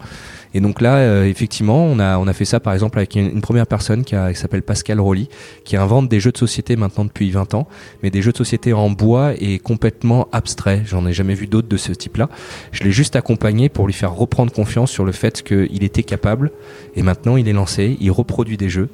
[0.53, 3.41] Et donc là, euh, effectivement, on a, on a fait ça par exemple avec une,
[3.41, 5.29] première personne qui, qui s'appelle Pascal Rolly,
[5.63, 7.67] qui invente des jeux de société maintenant depuis 20 ans,
[8.03, 10.83] mais des jeux de société en bois et complètement abstraits.
[10.85, 12.29] J'en ai jamais vu d'autres de ce type-là.
[12.71, 16.51] Je l'ai juste accompagné pour lui faire reprendre confiance sur le fait qu'il était capable,
[16.95, 18.89] et maintenant il est lancé, il reproduit des jeux.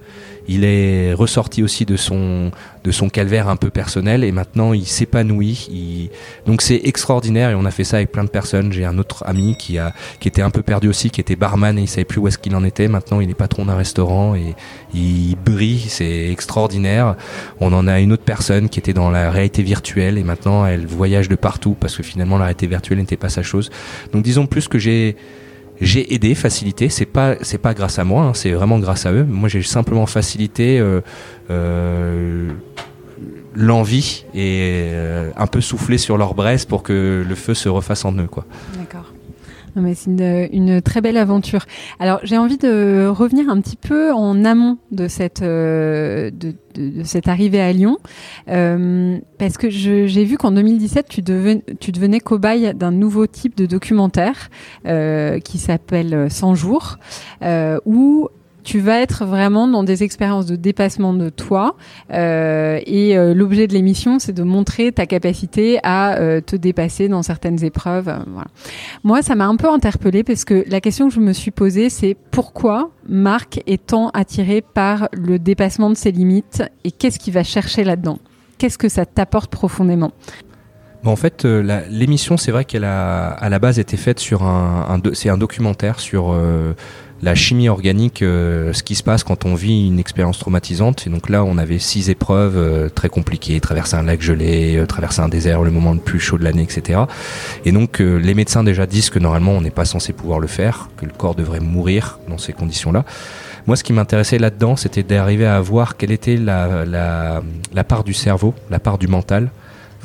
[0.47, 2.51] Il est ressorti aussi de son,
[2.83, 5.67] de son calvaire un peu personnel et maintenant il s'épanouit.
[5.71, 6.09] Il...
[6.45, 8.71] Donc c'est extraordinaire et on a fait ça avec plein de personnes.
[8.71, 11.77] J'ai un autre ami qui, a, qui était un peu perdu aussi, qui était barman
[11.77, 12.87] et il savait plus où est-ce qu'il en était.
[12.87, 14.55] Maintenant il est patron d'un restaurant et
[14.93, 17.15] il brille, c'est extraordinaire.
[17.59, 20.85] On en a une autre personne qui était dans la réalité virtuelle et maintenant elle
[20.85, 23.69] voyage de partout parce que finalement la réalité virtuelle n'était pas sa chose.
[24.13, 25.17] Donc disons plus que j'ai
[25.81, 26.89] j'ai aidé, facilité.
[26.89, 29.23] C'est pas c'est pas grâce à moi, hein, c'est vraiment grâce à eux.
[29.23, 31.01] Moi, j'ai simplement facilité euh,
[31.49, 32.49] euh,
[33.55, 38.05] l'envie et euh, un peu soufflé sur leur braise pour que le feu se refasse
[38.05, 38.45] en eux, quoi.
[39.81, 41.65] Mais c'est une, très belle aventure.
[41.99, 46.55] Alors j'ai envie de revenir un petit peu en amont de cette euh, de,
[47.03, 47.97] cette arrivée à Lyon,
[48.49, 53.65] euh, parce que j'ai vu qu'en 2017 tu, tu devenais cobaye d'un nouveau type de
[53.65, 54.49] documentaire
[54.85, 56.97] euh, qui s'appelle 100 jours,
[57.85, 58.29] où
[58.67, 61.77] tu vas être vraiment dans des expériences de dépassement de toi.
[62.11, 67.07] Euh, et euh, l'objet de l'émission, c'est de montrer ta capacité à euh, te dépasser
[67.07, 68.13] dans certaines épreuves.
[69.05, 71.89] Moi, ça m'a un peu interpellée parce que la question que je me suis posée,
[71.89, 77.33] c'est pourquoi Marc est tant attiré par le dépassement de ses limites et qu'est-ce qu'il
[77.33, 78.19] va chercher là-dedans?
[78.57, 80.11] Qu'est-ce que ça t'apporte profondément?
[81.05, 85.29] En fait, l'émission, c'est vrai qu'elle a à la base été faite sur un c'est
[85.29, 86.35] un documentaire sur
[87.21, 91.07] la chimie organique, euh, ce qui se passe quand on vit une expérience traumatisante.
[91.07, 94.85] Et donc là, on avait six épreuves euh, très compliquées, traverser un lac gelé, euh,
[94.85, 97.01] traverser un désert, le moment le plus chaud de l'année, etc.
[97.65, 100.89] Et donc les médecins déjà disent que normalement on n'est pas censé pouvoir le faire,
[100.97, 103.03] que le corps devrait mourir dans ces conditions-là.
[103.65, 107.41] Moi, ce qui m'intéressait là-dedans, c'était d'arriver à voir quelle était la, la,
[107.73, 109.49] la part du cerveau, la part du mental,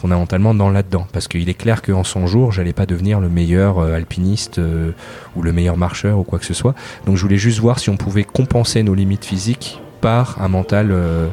[0.02, 1.06] fondamentalement dans là-dedans.
[1.12, 4.90] Parce qu'il est clair qu'en 100 jours, j'allais pas devenir le meilleur euh, alpiniste euh,
[5.36, 6.74] ou le meilleur marcheur ou quoi que ce soit.
[7.06, 10.88] Donc je voulais juste voir si on pouvait compenser nos limites physiques par un mental
[10.90, 11.28] euh,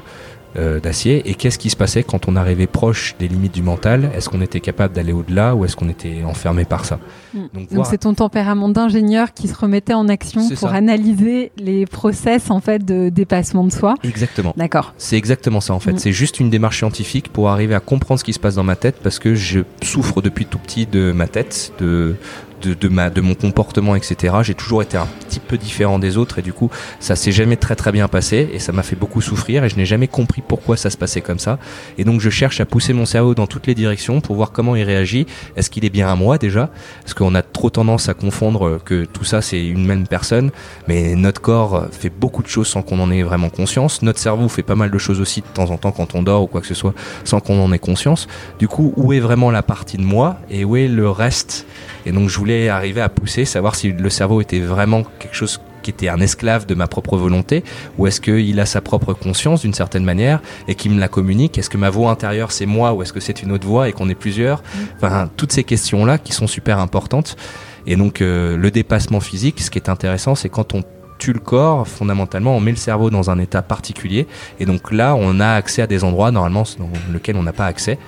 [0.57, 4.09] euh, d'acier et qu'est-ce qui se passait quand on arrivait proche des limites du mental?
[4.15, 6.99] Est-ce qu'on était capable d'aller au-delà ou est-ce qu'on était enfermé par ça?
[7.33, 7.39] Mm.
[7.71, 12.61] Donc c'est ton tempérament d'ingénieur qui se remettait en action pour analyser les process en
[12.61, 13.95] fait de dépassement de soi.
[14.03, 14.53] Exactement.
[14.57, 14.93] D'accord.
[14.97, 15.93] C'est exactement ça en fait.
[15.93, 15.99] Mm.
[15.99, 18.75] C'est juste une démarche scientifique pour arriver à comprendre ce qui se passe dans ma
[18.75, 22.15] tête parce que je souffre depuis tout petit de ma tête, de
[22.61, 24.35] de, ma, de mon comportement, etc.
[24.43, 26.69] J'ai toujours été un petit peu différent des autres et du coup,
[26.99, 29.75] ça s'est jamais très très bien passé et ça m'a fait beaucoup souffrir et je
[29.75, 31.59] n'ai jamais compris pourquoi ça se passait comme ça.
[31.97, 34.75] Et donc, je cherche à pousser mon cerveau dans toutes les directions pour voir comment
[34.75, 35.25] il réagit.
[35.55, 36.69] Est-ce qu'il est bien à moi déjà?
[37.01, 40.51] Parce qu'on a trop tendance à confondre que tout ça c'est une même personne,
[40.87, 44.01] mais notre corps fait beaucoup de choses sans qu'on en ait vraiment conscience.
[44.01, 46.43] Notre cerveau fait pas mal de choses aussi de temps en temps quand on dort
[46.43, 46.93] ou quoi que ce soit
[47.23, 48.27] sans qu'on en ait conscience.
[48.59, 51.65] Du coup, où est vraiment la partie de moi et où est le reste
[52.09, 55.61] et donc je voulais arriver à pousser, savoir si le cerveau était vraiment quelque chose
[55.83, 57.63] qui était un esclave de ma propre volonté
[57.99, 61.59] ou est-ce qu'il a sa propre conscience d'une certaine manière et qui me la communique
[61.59, 63.93] Est-ce que ma voix intérieure c'est moi ou est-ce que c'est une autre voix et
[63.93, 64.79] qu'on est plusieurs mm.
[64.95, 67.37] Enfin, toutes ces questions-là qui sont super importantes.
[67.85, 70.83] Et donc euh, le dépassement physique, ce qui est intéressant, c'est quand on
[71.19, 74.25] tue le corps, fondamentalement, on met le cerveau dans un état particulier.
[74.59, 77.65] Et donc là, on a accès à des endroits, normalement, dans lesquels on n'a pas
[77.65, 77.99] accès.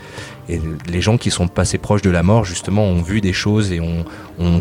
[0.52, 0.60] Et
[0.92, 3.80] les gens qui sont passés proches de la mort, justement, ont vu des choses et
[3.80, 4.04] ont,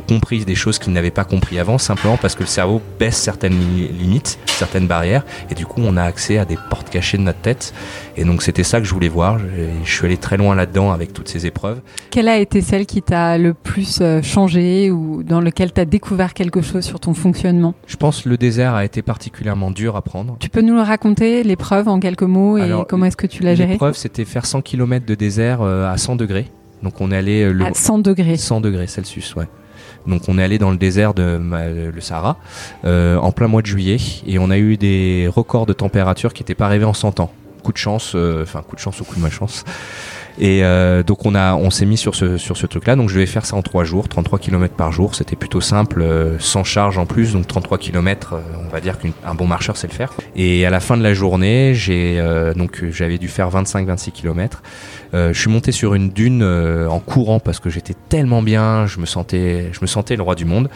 [0.06, 3.58] compris des choses qu'ils n'avaient pas compris avant, simplement parce que le cerveau baisse certaines
[3.98, 7.40] limites, certaines barrières, et du coup, on a accès à des portes cachées de notre
[7.40, 7.72] tête.
[8.16, 9.38] Et donc, c'était ça que je voulais voir.
[9.84, 11.80] Je, suis allé très loin là-dedans avec toutes ces épreuves.
[12.10, 15.86] Quelle a été celle qui t'a le plus euh, changé ou dans lequel tu as
[15.86, 17.74] découvert quelque chose sur ton fonctionnement?
[17.86, 20.36] Je pense que le désert a été particulièrement dur à prendre.
[20.40, 23.54] Tu peux nous le raconter, l'épreuve, en quelques mots, et comment est-ce que tu l'as
[23.54, 23.72] géré?
[23.72, 26.46] L'épreuve, c'était faire 100 km de désert euh, à 100 degrés.
[26.82, 27.64] Donc on est allé euh, le...
[27.64, 28.36] à 100 degrés.
[28.36, 29.48] 100 degrés Celsius, ouais.
[30.06, 31.38] Donc on est allé dans le désert de
[31.94, 32.38] le Sahara
[32.86, 36.42] euh, en plein mois de juillet et on a eu des records de température qui
[36.42, 37.30] n'étaient pas arrivés en 100 ans.
[37.62, 39.64] Coup de chance, enfin coup de chance ou coup de malchance.
[40.40, 42.96] Et euh, donc on a, on s'est mis sur ce sur ce truc-là.
[42.96, 45.14] Donc je vais faire ça en 3 jours, 33 km par jour.
[45.14, 47.32] C'était plutôt simple, euh, sans charge en plus.
[47.34, 50.14] Donc 33 km, euh, on va dire qu'un bon marcheur sait le faire.
[50.36, 54.62] Et à la fin de la journée, j'ai euh, donc j'avais dû faire 25-26 km.
[55.12, 59.06] Je suis monté sur une dune en courant parce que j'étais tellement bien, je me
[59.06, 60.68] sentais, je me sentais le roi du monde.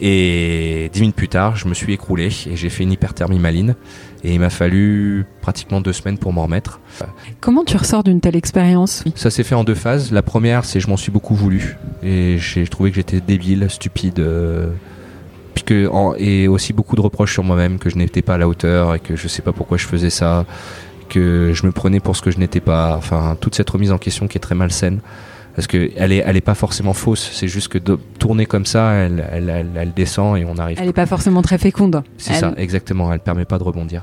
[0.00, 3.76] Et dix minutes plus tard, je me suis écroulé et j'ai fait une hyperthermie maline.
[4.24, 6.80] Et il m'a fallu pratiquement deux semaines pour m'en remettre.
[7.40, 9.04] Comment tu ressors d'une telle expérience?
[9.14, 10.10] Ça s'est fait en deux phases.
[10.12, 11.76] La première, c'est je m'en suis beaucoup voulu.
[12.02, 14.18] Et j'ai trouvé que j'étais débile, stupide.
[14.18, 14.70] Euh,
[16.18, 18.98] et aussi beaucoup de reproches sur moi-même, que je n'étais pas à la hauteur et
[18.98, 20.44] que je sais pas pourquoi je faisais ça,
[21.08, 22.96] que je me prenais pour ce que je n'étais pas.
[22.96, 25.00] Enfin, toute cette remise en question qui est très malsaine
[25.54, 27.30] parce qu'elle est, elle est pas forcément fausse.
[27.32, 30.78] C'est juste que de tourner comme ça, elle, elle, elle, descend et on arrive.
[30.80, 32.02] Elle n'est pas forcément très féconde.
[32.18, 33.12] C'est ça, exactement.
[33.12, 34.02] Elle permet pas de rebondir.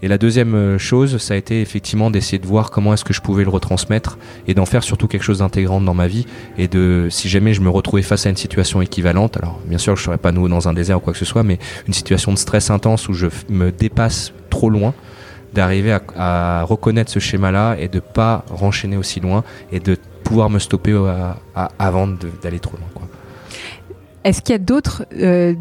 [0.00, 3.12] Et la deuxième euh, chose, ça a été effectivement d'essayer de voir comment est-ce que
[3.12, 6.26] je pouvais le retransmettre et d'en faire surtout quelque chose d'intégrant dans ma vie.
[6.56, 9.96] Et de, si jamais je me retrouvais face à une situation équivalente, alors bien sûr
[9.96, 11.58] je serais pas nouveau dans un désert ou quoi que ce soit, mais
[11.88, 14.94] une situation de stress intense où je me dépasse trop loin,
[15.52, 20.50] d'arriver à, à, reconnaître ce schéma-là et de pas renchaîner aussi loin et de pouvoir
[20.50, 20.94] me stopper
[21.78, 22.08] avant
[22.42, 23.07] d'aller trop loin.
[24.24, 25.54] Est-ce qu'il y a d'autres euh,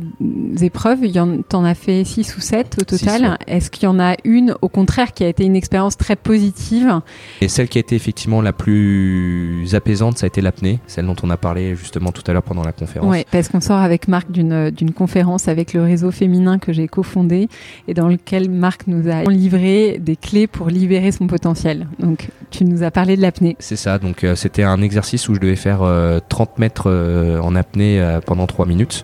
[0.61, 0.99] épreuves?
[1.01, 1.19] Tu
[1.55, 3.37] en as fait 6 ou 7 au total.
[3.47, 6.99] Est-ce qu'il y en a une, au contraire, qui a été une expérience très positive?
[7.41, 11.15] Et celle qui a été effectivement la plus apaisante, ça a été l'apnée, celle dont
[11.23, 13.09] on a parlé justement tout à l'heure pendant la conférence.
[13.09, 17.49] Oui, parce qu'on sort avec Marc d'une conférence avec le réseau féminin que j'ai cofondé
[17.87, 21.87] et dans lequel Marc nous a livré des clés pour libérer son potentiel.
[21.99, 23.55] Donc, tu nous as parlé de l'apnée.
[23.59, 27.55] C'est ça, donc euh, c'était un exercice où je devais faire 30 euh, mètres en
[27.55, 29.03] apnée pendant 3 minutes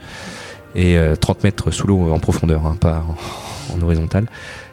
[0.76, 3.04] et 30 euh, mètres sous l'eau en profondeur, hein, pas
[3.74, 4.28] en, horizontal.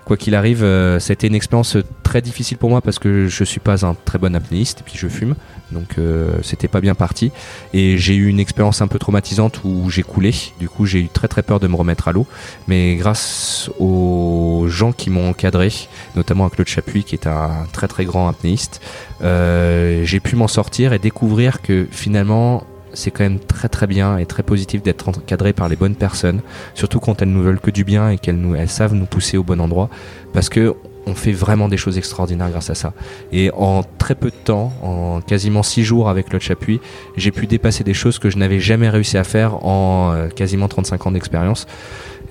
[0.05, 3.29] Quoi qu'il arrive, euh, ça a été une expérience très difficile pour moi parce que
[3.29, 5.37] je suis pas un très bon apnéiste et puis je fume,
[5.71, 7.31] donc euh, c'était pas bien parti.
[7.73, 10.35] Et j'ai eu une expérience un peu traumatisante où j'ai coulé.
[10.59, 12.27] Du coup, j'ai eu très très peur de me remettre à l'eau.
[12.67, 15.73] Mais grâce aux gens qui m'ont encadré,
[16.17, 18.81] notamment à Claude Chapuis qui est un très très grand apnéiste,
[19.23, 24.27] j'ai pu m'en sortir et découvrir que finalement c'est quand même très très bien et
[24.27, 26.41] très positif d'être encadré par les bonnes personnes,
[26.75, 29.37] surtout quand elles nous veulent que du bien et qu'elles nous, elles savent nous pousser
[29.37, 29.89] au bon endroit,
[30.33, 30.75] parce que
[31.07, 32.93] on fait vraiment des choses extraordinaires grâce à ça.
[33.33, 36.81] Et en très peu de temps, en quasiment six jours avec le Chapuis,
[37.17, 40.69] j'ai pu dépasser des choses que je n'avais jamais réussi à faire en euh, quasiment
[40.69, 41.67] 35 ans d'expérience.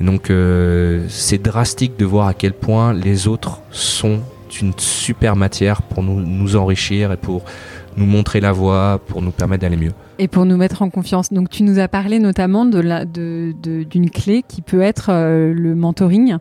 [0.01, 4.21] Donc euh, c'est drastique de voir à quel point les autres sont
[4.61, 7.43] une super matière pour nous, nous enrichir et pour
[7.97, 9.91] nous montrer la voie, pour nous permettre d'aller mieux.
[10.17, 11.31] Et pour nous mettre en confiance.
[11.31, 16.37] Donc tu nous as parlé notamment de d'une clé qui peut être euh, le mentoring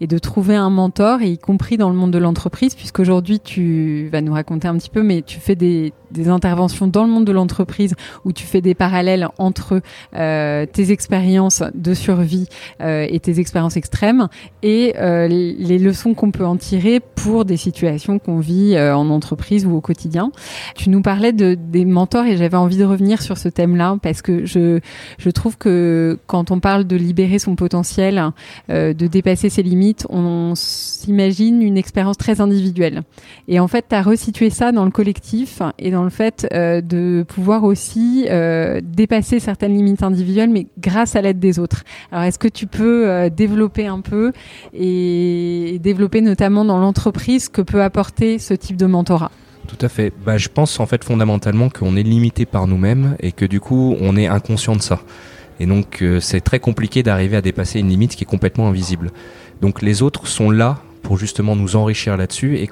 [0.00, 4.20] et de trouver un mentor, y compris dans le monde de l'entreprise, puisqu'aujourd'hui tu vas
[4.20, 7.32] nous raconter un petit peu, mais tu fais des, des interventions dans le monde de
[7.32, 7.94] l'entreprise
[8.24, 9.80] où tu fais des parallèles entre
[10.14, 12.46] euh, tes expériences de survie
[12.80, 14.28] euh, et tes expériences extrêmes
[14.62, 19.66] et euh, les leçons qu'on peut en tirer pour des situations qu'on vit en entreprise
[19.66, 20.30] ou au quotidien.
[20.76, 24.22] Tu nous parlais de, des mentors et j'avais envie de revenir sur ce thème-là parce
[24.22, 24.80] que je,
[25.18, 28.30] je trouve que quand on parle de libérer son potentiel,
[28.68, 33.02] de dépasser ses limites, on s'imagine une expérience très individuelle.
[33.48, 36.80] Et en fait, tu as resitué ça dans le collectif et dans le fait euh,
[36.80, 41.84] de pouvoir aussi euh, dépasser certaines limites individuelles, mais grâce à l'aide des autres.
[42.10, 44.32] Alors, est-ce que tu peux euh, développer un peu
[44.74, 49.30] et développer notamment dans l'entreprise que peut apporter ce type de mentorat?
[49.66, 50.12] Tout à fait.
[50.24, 53.96] Bah, je pense en fait fondamentalement qu'on est limité par nous-mêmes et que du coup
[54.00, 55.00] on est inconscient de ça.
[55.60, 59.12] Et donc c'est très compliqué d'arriver à dépasser une limite qui est complètement invisible.
[59.60, 62.70] Donc les autres sont là pour justement nous enrichir là-dessus et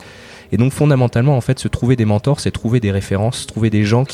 [0.52, 3.84] et donc fondamentalement, en fait, se trouver des mentors, c'est trouver des références, trouver des
[3.84, 4.04] gens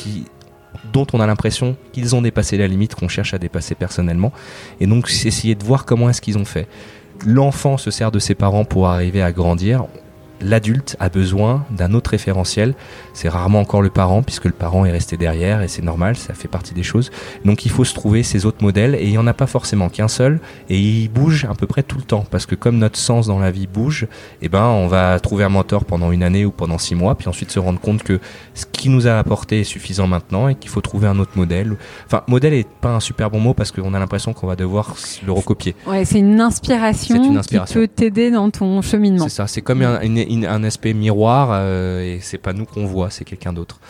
[0.93, 4.33] dont on a l'impression qu'ils ont dépassé la limite qu'on cherche à dépasser personnellement.
[4.81, 6.69] Et donc essayer de voir comment est-ce qu'ils ont fait.
[7.25, 9.87] L'enfant se sert de ses parents pour arriver à grandir
[10.41, 12.75] l'adulte a besoin d'un autre référentiel.
[13.15, 16.35] C'est rarement encore le parent, puisque le parent est resté derrière, et c'est normal, ça
[16.35, 17.11] fait partie des choses.
[17.45, 19.89] Donc il faut se trouver ces autres modèles, et il n'y en a pas forcément
[19.89, 22.99] qu'un seul, et il bouge à peu près tout le temps, parce que comme notre
[22.99, 24.07] sens dans la vie bouge,
[24.43, 27.29] eh ben, on va trouver un mentor pendant une année ou pendant six mois, puis
[27.29, 28.21] ensuite se rendre compte que
[28.55, 31.77] ce qui nous a apporté est suffisant maintenant, et qu'il faut trouver un autre modèle.
[32.07, 34.95] Enfin, modèle est pas un super bon mot, parce qu'on a l'impression qu'on va devoir
[35.25, 35.75] le recopier.
[35.87, 39.25] Ouais, c'est une inspiration, qui peut t'aider dans ton cheminement.
[39.25, 43.11] C'est ça, c'est comme une un aspect miroir euh, et c'est pas nous qu'on voit,
[43.11, 43.81] c'est quelqu'un d'autre.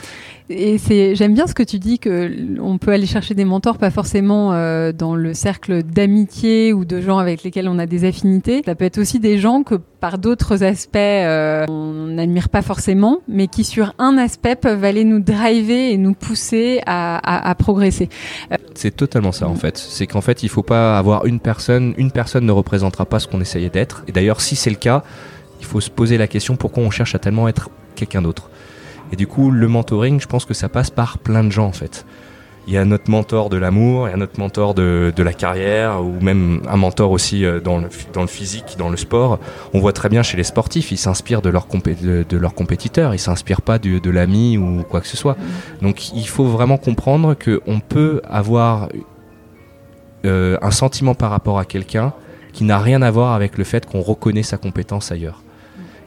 [0.49, 3.79] Et c'est, j'aime bien ce que tu dis que on peut aller chercher des mentors,
[3.79, 8.05] pas forcément euh, dans le cercle d'amitié ou de gens avec lesquels on a des
[8.05, 8.63] affinités.
[8.65, 13.19] Ça peut être aussi des gens que par d'autres aspects euh, on n'admire pas forcément,
[13.27, 17.55] mais qui sur un aspect peuvent aller nous driver et nous pousser à, à, à
[17.57, 18.09] progresser.
[18.53, 19.77] Euh, c'est totalement ça en fait.
[19.77, 23.27] C'est qu'en fait il faut pas avoir une personne, une personne ne représentera pas ce
[23.27, 24.05] qu'on essayait d'être.
[24.07, 25.03] Et d'ailleurs si c'est le cas,
[25.61, 28.51] il faut se poser la question pourquoi on cherche à tellement être quelqu'un d'autre?
[29.13, 31.73] Et du coup, le mentoring, je pense que ça passe par plein de gens en
[31.73, 32.05] fait.
[32.67, 36.03] Il y a notre mentor de l'amour, il y a notre mentor de, la carrière,
[36.03, 39.39] ou même un mentor aussi euh, dans le, dans le physique, dans le sport.
[39.73, 43.21] On voit très bien chez les sportifs, ils s'inspirent de, leur de, leurs compétiteurs, ils
[43.21, 45.37] s'inspirent pas de, de l'ami ou quoi que ce soit.
[45.81, 48.89] Donc il faut vraiment comprendre qu'on peut avoir
[50.25, 52.13] euh, un sentiment par rapport à quelqu'un
[52.53, 55.43] qui n'a rien à voir avec le fait qu'on reconnaît sa compétence ailleurs.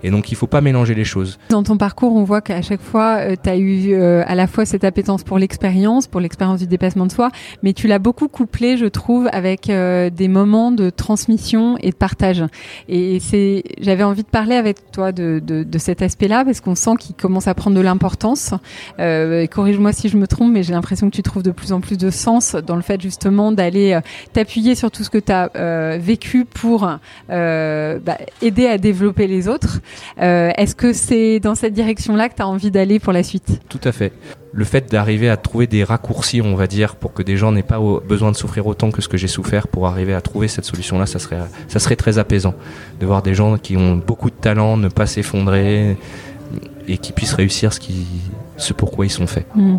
[0.03, 1.39] Et donc il faut pas mélanger les choses.
[1.49, 4.47] Dans ton parcours, on voit qu'à chaque fois, euh, tu as eu euh, à la
[4.47, 7.31] fois cette appétence pour l'expérience, pour l'expérience du dépassement de soi,
[7.63, 11.95] mais tu l'as beaucoup couplé, je trouve, avec euh, des moments de transmission et de
[11.95, 12.43] partage.
[12.87, 16.75] Et c'est, j'avais envie de parler avec toi de, de, de cet aspect-là, parce qu'on
[16.75, 18.53] sent qu'il commence à prendre de l'importance.
[18.97, 21.97] Corrige-moi si je me trompe, mais j'ai l'impression que tu trouves de plus en plus
[21.97, 23.99] de sens dans le fait justement d'aller
[24.33, 26.81] t'appuyer sur tout ce que tu as vécu pour
[27.27, 29.79] bah, aider à développer les autres.
[30.21, 33.61] Euh, Est-ce que c'est dans cette direction-là que tu as envie d'aller pour la suite?
[33.69, 34.11] Tout à fait.
[34.51, 37.61] Le fait d'arriver à trouver des raccourcis, on va dire, pour que des gens n'aient
[37.61, 40.65] pas besoin de souffrir autant que ce que j'ai souffert, pour arriver à trouver cette
[40.65, 42.55] solution-là, ça serait, ça serait très apaisant.
[42.99, 45.97] De voir des gens qui ont beaucoup de talent ne pas s'effondrer
[46.87, 48.07] et qui puissent réussir ce qui,
[48.59, 49.45] ce pourquoi ils sont faits.
[49.55, 49.77] Mmh.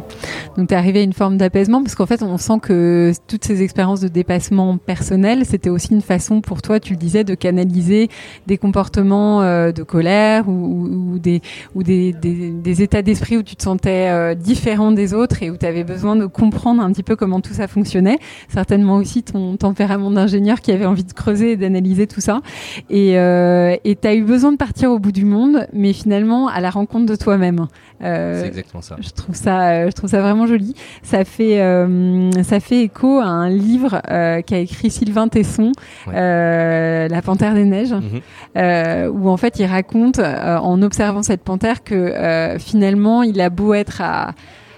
[0.56, 3.44] Donc tu es arrivé à une forme d'apaisement parce qu'en fait on sent que toutes
[3.44, 7.34] ces expériences de dépassement personnel, c'était aussi une façon pour toi, tu le disais, de
[7.34, 8.08] canaliser
[8.46, 11.42] des comportements euh, de colère ou, ou, des,
[11.74, 15.50] ou des, des, des états d'esprit où tu te sentais euh, différent des autres et
[15.50, 18.18] où tu avais besoin de comprendre un petit peu comment tout ça fonctionnait.
[18.48, 22.40] Certainement aussi ton tempérament d'ingénieur qui avait envie de creuser et d'analyser tout ça.
[22.88, 26.60] Et euh, tu as eu besoin de partir au bout du monde, mais finalement à
[26.60, 27.66] la rencontre de toi-même.
[28.02, 28.96] Euh, exactement ça.
[29.00, 30.74] Je trouve ça, euh, je trouve ça vraiment joli.
[31.02, 35.72] Ça fait, euh, ça fait écho à un livre euh, qu'a écrit Sylvain Tesson,
[36.06, 36.14] ouais.
[36.14, 39.08] Euh, La Panthère des Neiges, -hmm.
[39.08, 44.00] où en fait il raconte, en observant cette panthère, que finalement il a beau être
[44.00, 44.32] à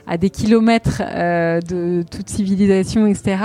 [0.06, 3.36] à des kilomètres euh, de toute civilisation, etc.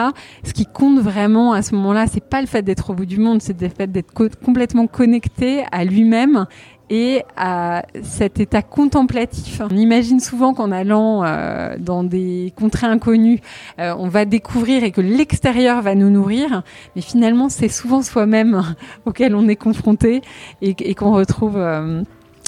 [0.44, 3.20] Ce qui compte vraiment à ce moment-là, c'est pas le fait d'être au bout du
[3.20, 6.46] monde, c'est le fait d'être co complètement connecté à lui-même
[6.89, 9.62] et à cet état contemplatif.
[9.62, 13.39] On imagine souvent qu'en allant euh, dans des contrées inconnues,
[13.80, 16.63] euh, on va découvrir et que l'extérieur va nous nourrir,
[16.95, 20.21] mais finalement c'est souvent soi-même auquel on est confronté
[20.62, 21.58] et, qu'on retrouve.
[21.58, 22.04] Euh,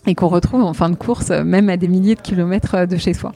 [0.07, 3.13] et qu'on retrouve en fin de course, même à des milliers de kilomètres de chez
[3.13, 3.33] soi.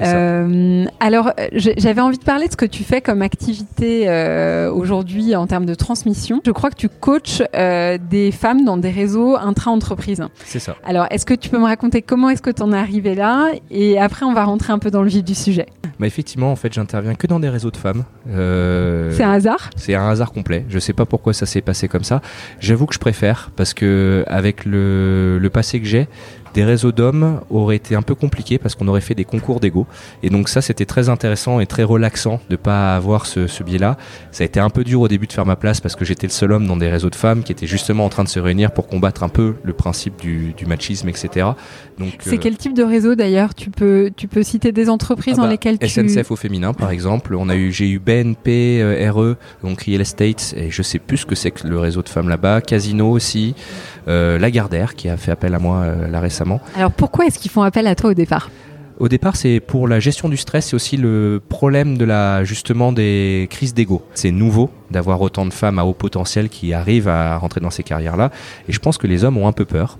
[0.00, 5.34] Euh, alors, j'avais envie de parler de ce que tu fais comme activité euh, aujourd'hui
[5.34, 6.40] en termes de transmission.
[6.44, 10.22] Je crois que tu coaches euh, des femmes dans des réseaux intra-entreprises.
[10.44, 10.76] C'est ça.
[10.84, 13.48] Alors, est-ce que tu peux me raconter comment est-ce que tu en es arrivé là?
[13.70, 15.66] Et après, on va rentrer un peu dans le vif du sujet.
[15.98, 18.04] Bah effectivement, en fait, j'interviens que dans des réseaux de femmes.
[18.26, 19.70] c'est un hasard?
[19.76, 20.64] C'est un hasard complet.
[20.68, 22.20] Je sais pas pourquoi ça s'est passé comme ça.
[22.60, 26.08] J'avoue que je préfère parce que avec le, le passé que j'ai, sujet
[26.56, 29.86] des réseaux d'hommes auraient été un peu compliqués parce qu'on aurait fait des concours d'ego.
[30.22, 33.98] Et donc ça, c'était très intéressant et très relaxant de pas avoir ce, ce biais-là.
[34.32, 36.26] Ça a été un peu dur au début de faire ma place parce que j'étais
[36.26, 38.40] le seul homme dans des réseaux de femmes qui étaient justement en train de se
[38.40, 41.48] réunir pour combattre un peu le principe du, du machisme, etc.
[41.98, 42.38] Donc c'est euh...
[42.40, 43.54] quel type de réseau d'ailleurs?
[43.54, 46.72] Tu peux tu peux citer des entreprises ah bah, dans lesquelles tu SNCF au féminin
[46.72, 47.34] par exemple.
[47.34, 51.18] On a eu j'ai eu BNP euh, RE donc Real Estate et je sais plus
[51.18, 52.62] ce que c'est que le réseau de femmes là-bas.
[52.62, 53.54] Casino aussi.
[54.08, 56.45] Euh, Lagardère qui a fait appel à moi là récemment.
[56.76, 58.50] Alors pourquoi est-ce qu'ils font appel à toi au départ?
[58.98, 62.92] Au départ, c'est pour la gestion du stress et aussi le problème de la justement
[62.92, 64.02] des crises d'ego.
[64.14, 67.82] C'est nouveau d'avoir autant de femmes à haut potentiel qui arrivent à rentrer dans ces
[67.82, 68.30] carrières-là,
[68.68, 69.98] et je pense que les hommes ont un peu peur.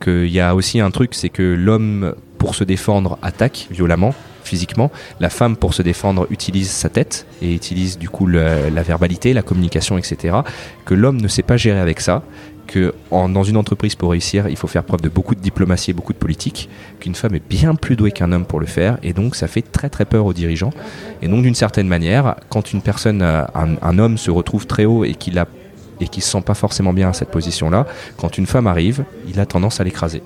[0.00, 4.14] Qu'il y a aussi un truc, c'est que l'homme pour se défendre attaque violemment,
[4.44, 4.90] physiquement.
[5.20, 9.34] La femme, pour se défendre, utilise sa tête et utilise du coup le, la verbalité,
[9.34, 10.38] la communication, etc.
[10.86, 12.22] Que l'homme ne sait pas gérer avec ça.
[12.72, 15.92] Que dans une entreprise, pour réussir, il faut faire preuve de beaucoup de diplomatie et
[15.92, 16.68] beaucoup de politique.
[17.00, 18.96] Qu'une femme est bien plus douée qu'un homme pour le faire.
[19.02, 20.70] Et donc, ça fait très très peur aux dirigeants.
[21.20, 23.48] Et donc, d'une certaine manière, quand une personne, un,
[23.82, 25.46] un homme se retrouve très haut et qu'il a
[26.00, 29.38] et qui se sent pas forcément bien à cette position-là, quand une femme arrive, il
[29.38, 30.22] a tendance à l'écraser.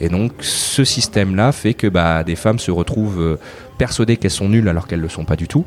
[0.00, 3.38] Et donc ce système-là fait que bah, des femmes se retrouvent euh,
[3.78, 5.64] persuadées qu'elles sont nulles alors qu'elles ne le sont pas du tout.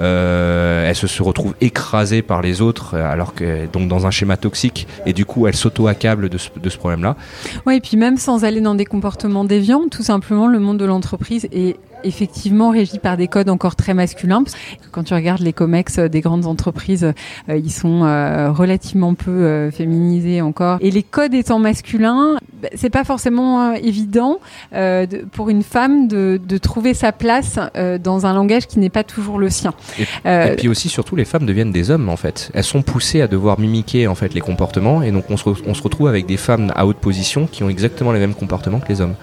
[0.00, 4.36] Euh, elles se, retrouvent écrasées par les autres euh, alors que donc dans un schéma
[4.36, 7.16] toxique et du coup elles s'auto-accablent de ce, ce problème-là.
[7.64, 10.84] Oui, et puis même sans aller dans des comportements déviants, tout simplement le monde de
[10.84, 14.44] l'entreprise est effectivement régi par des codes encore très masculins.
[14.92, 17.12] Quand tu regardes les comex des grandes entreprises,
[17.48, 20.78] euh, ils sont euh, relativement peu euh, féminisés encore.
[20.80, 24.38] Et les codes étant masculins, bah, c'est pas forcément évident
[24.72, 27.58] de, pour une femme de, de trouver sa place
[28.02, 29.74] dans un langage qui n'est pas toujours le sien.
[29.98, 32.50] Et, et, puis aussi, surtout, les femmes deviennent des hommes en fait.
[32.54, 35.74] Elles sont poussées à devoir mimiquer en fait les comportements, et donc on se, on
[35.74, 38.88] se retrouve avec des femmes à haute position qui ont exactement les mêmes comportements que
[38.88, 39.14] les hommes.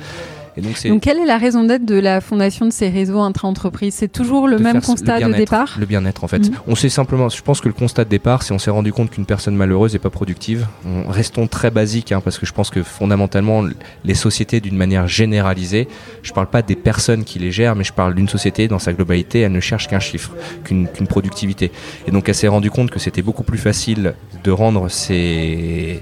[0.58, 3.94] Donc, quelle est la raison d'être de la fondation de ces réseaux intra-entreprises?
[3.96, 5.78] C'est toujours le même constat de départ?
[5.80, 6.50] Le bien-être, en fait.
[6.50, 6.56] Mhm.
[6.68, 9.12] On sait simplement, je pense que le constat de départ, c'est on s'est rendu compte
[9.12, 10.68] qu'une personne malheureuse n'est pas productive.
[11.08, 13.64] restons très basiques, hein, parce que je pense que fondamentalement,
[14.04, 15.88] les sociétés, d'une manière généralisée,
[16.24, 18.80] je ne parle pas des personnes qui les gèrent, mais je parle d'une société dans
[18.80, 20.32] sa globalité, elle ne cherche qu'un chiffre,
[20.64, 21.72] qu'une productivité.
[22.08, 26.02] Et donc, elle s'est rendue compte que c'était beaucoup plus facile de rendre ses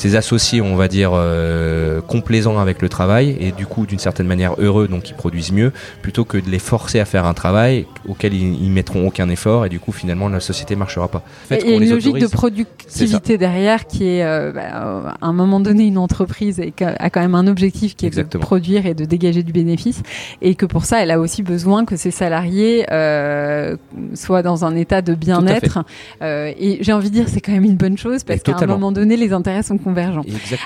[0.00, 4.26] ses associés, on va dire, euh, complaisants avec le travail et du coup d'une certaine
[4.26, 7.86] manière heureux, donc ils produisent mieux, plutôt que de les forcer à faire un travail
[8.08, 11.22] auquel ils, ils mettront aucun effort et du coup finalement la société marchera pas.
[11.50, 15.60] il y a une logique de productivité derrière qui est euh, bah, à un moment
[15.60, 19.04] donné une entreprise et a quand même un objectif qui est de produire et de
[19.04, 20.02] dégager du bénéfice
[20.40, 23.76] et que pour ça elle a aussi besoin que ses salariés euh,
[24.14, 25.84] soient dans un état de bien-être.
[26.22, 28.66] Euh, et j'ai envie de dire c'est quand même une bonne chose parce qu'à un
[28.66, 29.76] moment donné les intérêts sont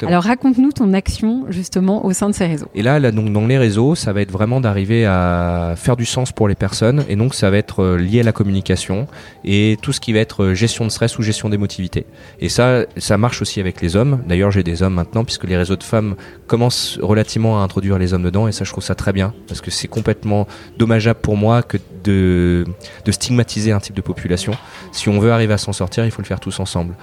[0.07, 2.69] alors raconte-nous ton action justement au sein de ces réseaux.
[2.75, 6.05] Et là, là donc, dans les réseaux, ça va être vraiment d'arriver à faire du
[6.05, 9.07] sens pour les personnes et donc ça va être euh, lié à la communication
[9.45, 12.07] et tout ce qui va être euh, gestion de stress ou gestion d'émotivité.
[12.41, 14.23] Et ça, ça marche aussi avec les hommes.
[14.27, 16.17] D'ailleurs, j'ai des hommes maintenant puisque les réseaux de femmes
[16.47, 19.61] commencent relativement à introduire les hommes dedans et ça, je trouve ça très bien parce
[19.61, 20.47] que c'est complètement
[20.79, 22.65] dommageable pour moi que de,
[23.11, 24.53] stigmatiser un type de population.
[24.93, 26.95] Si on veut arriver à s'en sortir, il faut le faire tous ensemble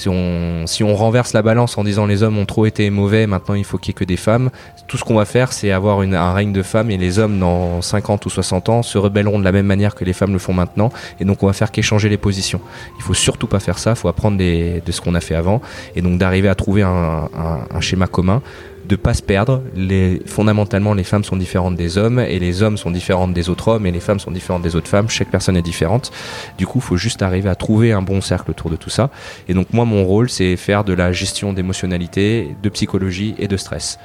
[0.00, 3.26] si on, si on renverse la balance en disant les hommes ont trop été mauvais,
[3.26, 4.50] maintenant il faut qu'il y ait que des femmes,
[4.88, 7.38] tout ce qu'on va faire, c'est avoir une, un règne de femmes et les hommes
[7.38, 10.38] dans 50 ou 60 ans se rebelleront de la même manière que les femmes le
[10.38, 10.90] font maintenant.
[11.20, 12.60] Et donc on va faire qu'échanger les positions.
[12.98, 15.60] Il faut surtout pas faire ça, il faut apprendre de ce qu'on a fait avant
[15.94, 18.42] et donc d'arriver à trouver un schéma commun
[18.90, 19.62] de pas se perdre.
[19.76, 23.68] Les, fondamentalement, les femmes sont différentes des hommes et les hommes sont différentes des autres
[23.68, 25.08] hommes et les femmes sont différentes des autres femmes.
[25.08, 26.10] Chaque personne est différente.
[26.58, 29.10] Du coup, faut juste arriver à trouver un bon cercle autour de tout ça.
[29.48, 33.56] Et donc, moi, mon rôle, c'est faire de la gestion d'émotionnalité, de psychologie et de
[33.56, 33.98] stress.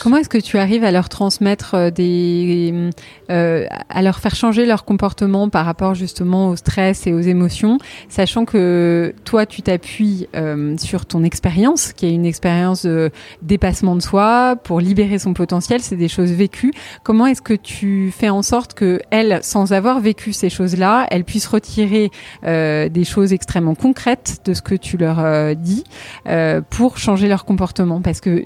[0.00, 2.90] Comment est-ce que tu arrives à leur transmettre euh, des,
[3.30, 7.78] euh, à leur faire changer leur comportement par rapport justement au stress et aux émotions,
[8.08, 13.10] sachant que toi tu t'appuies euh, sur ton expérience, qui est une expérience de
[13.42, 16.72] dépassement de soi pour libérer son potentiel, c'est des choses vécues.
[17.02, 21.24] Comment est-ce que tu fais en sorte que elles, sans avoir vécu ces choses-là, elles
[21.24, 22.10] puissent retirer
[22.44, 25.84] euh, des choses extrêmement concrètes de ce que tu leur euh, dis
[26.26, 28.00] euh, pour changer leur comportement?
[28.00, 28.42] Parce que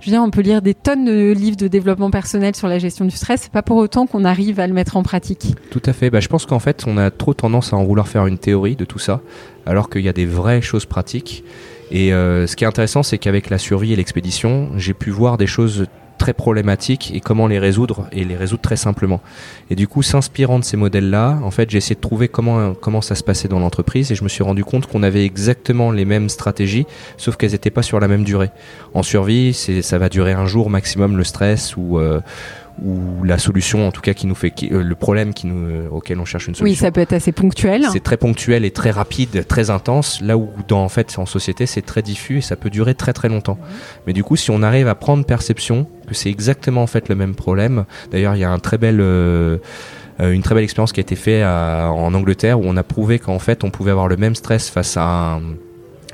[0.00, 2.78] je veux dire, on peut lire des tonnes de livres de développement personnel sur la
[2.78, 5.54] gestion du stress, c'est pas pour autant qu'on arrive à le mettre en pratique.
[5.70, 6.10] Tout à fait.
[6.10, 8.76] Bah, je pense qu'en fait, on a trop tendance à en vouloir faire une théorie
[8.76, 9.20] de tout ça,
[9.66, 11.44] alors qu'il y a des vraies choses pratiques.
[11.90, 15.36] Et euh, ce qui est intéressant, c'est qu'avec la survie et l'expédition, j'ai pu voir
[15.36, 15.86] des choses
[16.20, 19.20] très problématiques et comment les résoudre et les résoudre très simplement.
[19.70, 23.00] Et du coup, s'inspirant de ces modèles-là, en fait, j'ai essayé de trouver comment comment
[23.00, 26.04] ça se passait dans l'entreprise et je me suis rendu compte qu'on avait exactement les
[26.04, 28.50] mêmes stratégies, sauf qu'elles n'étaient pas sur la même durée.
[28.94, 32.20] En survie, ça va durer un jour maximum le stress ou euh,
[32.84, 35.66] ou la solution en tout cas qui nous fait qui, euh, le problème qui nous,
[35.66, 36.72] euh, auquel on cherche une solution.
[36.72, 37.86] Oui, ça peut être assez ponctuel.
[37.92, 40.20] C'est très ponctuel et très rapide, très intense.
[40.20, 43.12] Là où dans en fait en société c'est très diffus et ça peut durer très
[43.12, 43.58] très longtemps.
[44.06, 47.14] Mais du coup, si on arrive à prendre perception que c'est exactement en fait le
[47.14, 47.84] même problème.
[48.10, 49.58] D'ailleurs, il y a un très bel euh,
[50.18, 53.38] une très belle expérience qui a été faite en Angleterre où on a prouvé qu'en
[53.38, 55.40] fait on pouvait avoir le même stress face à un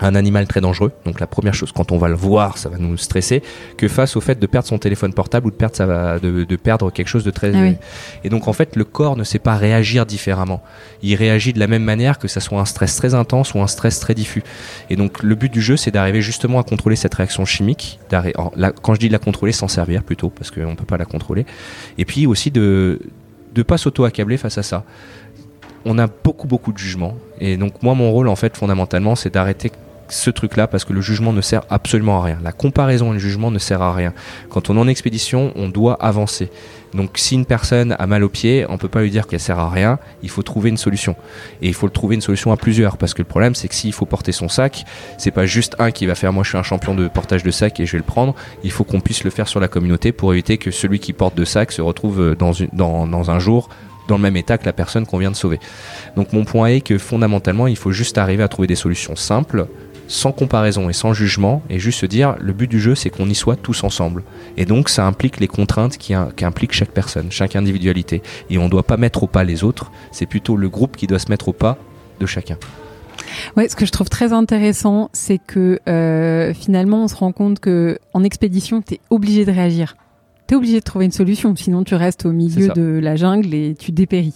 [0.01, 0.93] un animal très dangereux.
[1.05, 3.43] Donc la première chose, quand on va le voir, ça va nous stresser,
[3.77, 6.57] que face au fait de perdre son téléphone portable ou de perdre, ça de, de
[6.57, 7.53] perdre quelque chose de très...
[7.55, 7.77] Ah
[8.25, 10.63] Et donc en fait, le corps ne sait pas réagir différemment.
[11.03, 13.67] Il réagit de la même manière que ça soit un stress très intense ou un
[13.67, 14.43] stress très diffus.
[14.91, 17.99] Et donc le but du jeu, c'est d'arriver justement à contrôler cette réaction chimique.
[18.11, 21.05] Quand je dis de la contrôler, s'en servir plutôt, parce qu'on ne peut pas la
[21.05, 21.47] contrôler.
[21.99, 23.01] Et puis aussi de
[23.57, 24.85] ne pas s'auto-accabler face à ça
[25.89, 29.33] on a beaucoup beaucoup de jugements et donc moi mon rôle en fait fondamentalement c'est
[29.33, 29.71] d'arrêter
[30.09, 32.39] ce truc-là parce que le jugement ne sert absolument à rien.
[32.43, 34.13] La comparaison et le jugement ne sert à rien.
[34.51, 36.51] Quand on est en expédition, on doit avancer.
[36.95, 39.59] Donc si une personne a mal au pied, on peut pas lui dire qu'elle sert
[39.59, 41.17] à rien, il faut trouver une solution.
[41.61, 43.93] Et il faut trouver une solution à plusieurs parce que le problème c'est que s'il
[43.93, 44.85] faut porter son sac,
[45.19, 47.51] c'est pas juste un qui va faire moi je suis un champion de portage de
[47.51, 48.35] sac et je vais le prendre,
[48.65, 51.35] il faut qu'on puisse le faire sur la communauté pour éviter que celui qui porte
[51.35, 53.69] de sac se retrouve dans, dans un jour
[54.07, 55.61] dans le même état que la personne qu'on vient de sauver.
[56.17, 59.67] Donc mon point est que fondamentalement, il faut juste arriver à trouver des solutions simples,
[60.09, 63.29] sans comparaison et sans jugement, et juste se dire le but du jeu c'est qu'on
[63.29, 64.23] y soit tous ensemble.
[64.57, 68.23] Et donc ça implique les contraintes qui, qui impliquent chaque personne, chaque individualité.
[68.51, 71.07] Et on ne doit pas mettre au pas les autres, c'est plutôt le groupe qui
[71.07, 71.79] doit se mettre au pas
[72.21, 72.57] de chacun.
[73.57, 77.61] Ouais, ce que je trouve très intéressant, c'est que euh, finalement on se rend compte
[77.61, 79.97] que en expédition, tu es obligé de réagir.
[80.47, 83.53] Tu es obligé de trouver une solution, sinon tu restes au milieu de la jungle
[83.53, 84.35] et tu dépéris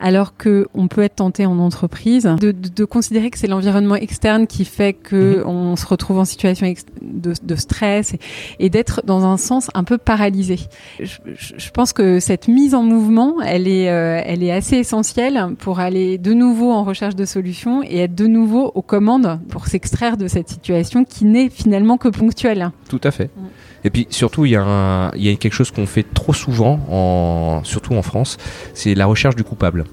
[0.00, 4.64] alors que on peut être tenté en entreprise de, considérer que c'est l'environnement externe qui
[4.64, 5.46] fait que mhm.
[5.46, 6.72] on se retrouve en situation
[7.02, 8.14] de, stress
[8.58, 10.58] et, d'être dans un sens un peu paralysé.
[11.00, 15.80] Je, pense que cette mise en mouvement, elle est, euh, elle est assez essentielle pour
[15.80, 20.16] aller de nouveau en recherche de solutions et être de nouveau aux commandes pour s'extraire
[20.16, 22.70] de cette situation qui n'est finalement que ponctuelle.
[22.88, 23.30] Tout à fait.
[23.36, 23.42] Mm.
[23.84, 26.80] Et puis surtout, il y, a il y a quelque chose qu'on fait trop souvent,
[26.90, 28.38] en, surtout en France,
[28.72, 29.84] c'est la recherche du coupable.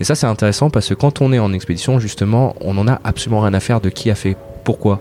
[0.00, 3.00] Et ça, c'est intéressant parce que quand on est en expédition, justement, on n'en a
[3.04, 5.00] absolument rien à faire de qui a fait pourquoi.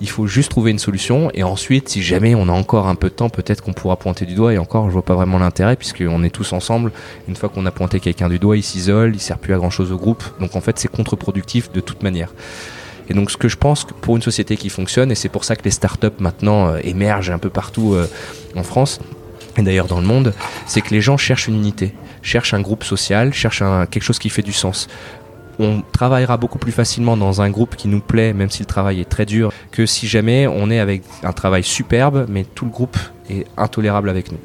[0.00, 3.08] Il faut juste trouver une solution et ensuite, si jamais on a encore un peu
[3.08, 4.54] de temps, peut-être qu'on pourra pointer du doigt.
[4.54, 6.92] Et encore, je vois pas vraiment l'intérêt puisqu'on est tous ensemble.
[7.26, 9.70] Une fois qu'on a pointé quelqu'un du doigt, il s'isole, il sert plus à grand
[9.70, 10.22] chose au groupe.
[10.40, 12.32] Donc en fait, c'est contre-productif de toute manière.
[13.08, 15.56] Et donc, ce que je pense pour une société qui fonctionne, et c'est pour ça
[15.56, 18.06] que les startups maintenant euh, émergent un peu partout euh,
[18.54, 19.00] en France,
[19.56, 20.34] et d'ailleurs dans le monde,
[20.66, 24.28] c'est que les gens cherchent une unité, cherchent un groupe social, cherchent quelque chose qui
[24.28, 24.88] fait du sens.
[25.58, 29.00] On travaillera beaucoup plus facilement dans un groupe qui nous plaît, même si le travail
[29.00, 32.70] est très dur, que si jamais on est avec un travail superbe, mais tout le
[32.70, 32.96] groupe
[33.28, 34.38] est intolérable avec nous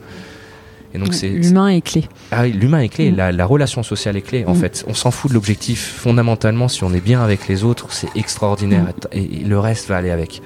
[0.93, 2.05] l'humain est clé.
[2.31, 3.11] Ah l'humain est clé.
[3.11, 3.31] Mm.
[3.31, 4.45] La, relation sociale est clé.
[4.45, 4.57] En mm.
[4.57, 5.95] fait, on s'en fout de l'objectif.
[5.97, 8.83] Fondamentalement, si on est bien avec les autres, c'est extraordinaire.
[8.83, 9.17] Mm.
[9.17, 10.41] Et, le reste va aller avec.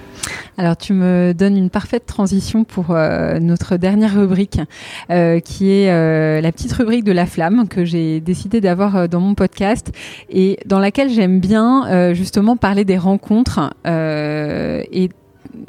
[0.58, 4.60] Alors, tu me donnes une parfaite transition pour euh, notre dernière rubrique,
[5.10, 9.20] euh, qui est euh, la petite rubrique de la flamme que j'ai décidé d'avoir dans
[9.20, 9.92] mon podcast
[10.30, 15.10] et dans laquelle j'aime bien justement parler des rencontres et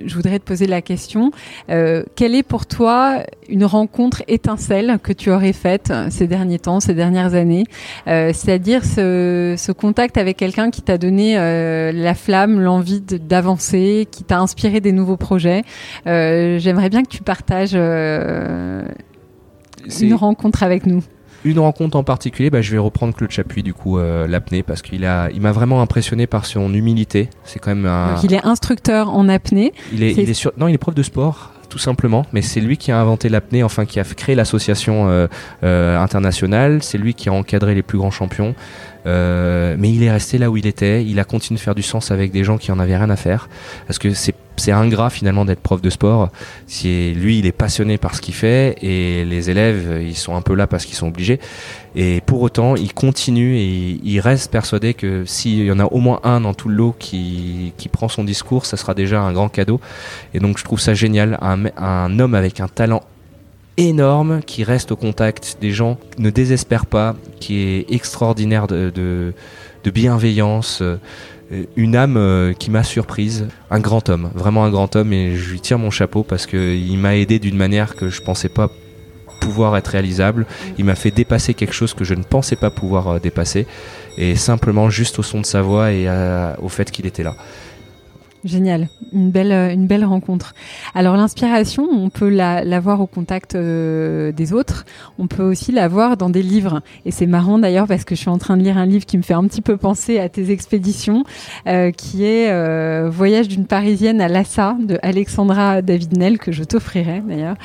[0.05, 1.31] je voudrais te poser la question.
[1.71, 6.81] Euh, quelle est pour toi une rencontre étincelle que tu aurais faite ces derniers temps,
[6.81, 7.65] ces dernières années
[8.07, 14.25] euh, C'est-à-dire ce, contact avec quelqu'un qui t'a donné euh, la flamme, l'envie d'avancer, qui
[14.25, 15.63] t'a inspiré des nouveaux projets.
[16.07, 18.85] J'aimerais bien que tu partages une
[20.15, 21.03] rencontre avec nous.
[21.49, 24.83] Une rencontre en particulier, bah, je vais reprendre Claude Chapuis, du coup, euh, l'apnée, parce
[24.83, 27.31] qu'il a, il m'a vraiment impressionné par son humilité.
[27.43, 28.13] C'est quand même un.
[28.13, 29.73] Donc il est instructeur en apnée.
[29.95, 30.53] Il est, il est sur...
[30.59, 32.27] non, il est prof de sport tout simplement.
[32.33, 35.27] Mais c'est lui qui a inventé l'apnée, enfin qui a créé l'association euh,
[35.63, 36.83] euh, internationale.
[36.83, 38.55] C'est lui qui a encadré les plus grands champions.
[39.07, 41.05] Euh, mais il est resté là où il était.
[41.05, 43.17] Il a continué de faire du sens avec des gens qui en avaient rien à
[43.17, 43.49] faire.
[43.87, 46.29] Parce que c'est c'est ingrat finalement d'être prof de sport.
[46.85, 50.55] Lui, il est passionné par ce qu'il fait et les élèves, ils sont un peu
[50.55, 51.41] là parce qu'ils sont obligés.
[51.95, 55.99] Et pour autant, il continue et il reste persuadé que s'il y en a au
[55.99, 59.49] moins un dans tout le lot qui, prend son discours, ça sera déjà un grand
[59.49, 59.81] cadeau.
[60.35, 61.39] Et donc, je trouve ça génial.
[61.41, 63.03] Un, homme avec un talent
[63.77, 69.91] énorme qui reste au contact des gens, ne désespère pas, qui est extraordinaire de, de,
[69.91, 70.99] bienveillance, euh,
[71.77, 75.51] une âme euh, qui m'a surprise, un grand homme, vraiment un grand homme et je
[75.51, 78.71] lui tire mon chapeau parce qu'il m'a aidé d'une manière que je pensais pas
[79.41, 80.47] pouvoir être réalisable.
[80.79, 83.67] Il m'a fait dépasser quelque chose que je ne pensais pas pouvoir euh, dépasser
[84.19, 86.09] et simplement juste au son de sa voix et
[86.59, 87.37] au fait qu'il était là.
[88.45, 90.55] Génial, une belle, euh, une belle rencontre.
[90.95, 94.87] Alors l'inspiration, on peut la, voir au contact euh, des autres,
[95.19, 96.81] on peut aussi la voir dans des livres.
[97.05, 99.19] Et c'est marrant d'ailleurs parce que je suis en train de lire un livre qui
[99.19, 101.25] me fait un petit peu penser à tes expéditions,
[101.67, 102.39] euh, qui est
[103.09, 107.57] Voyage d'une Parisienne à Lhasa de Alexandra David-Nel, que je t'offrirai d'ailleurs,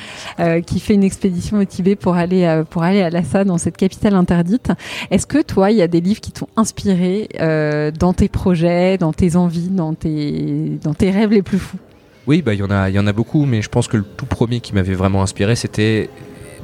[0.62, 4.14] qui fait une expédition au Tibet pour aller, pour aller à Lhasa, dans cette capitale
[4.14, 4.72] interdite.
[5.10, 9.12] Est-ce que toi, il y a des livres qui t'ont inspiré dans tes projets, dans
[9.12, 11.78] tes envies, dans tes dans tes rêves les plus fous.
[12.26, 14.26] Oui, bah il y a, y en a beaucoup, mais je pense que le tout
[14.26, 16.08] premier qui m'avait vraiment inspiré, c'était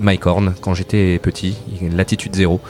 [0.01, 1.57] Mike Horn quand j'étais petit,
[1.93, 2.61] Latitude Zéro,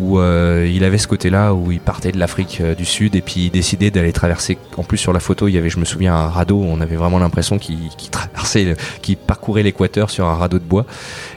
[0.00, 3.20] où euh, il avait ce côté-là où il partait de l'Afrique euh, du Sud et
[3.20, 4.56] puis il décidait d'aller traverser.
[4.78, 6.62] En plus sur la photo, il y avait, je me souviens, un radeau.
[6.62, 10.86] On avait vraiment l'impression qu'il traversait, qu'il parcourait l'équateur sur un radeau de bois.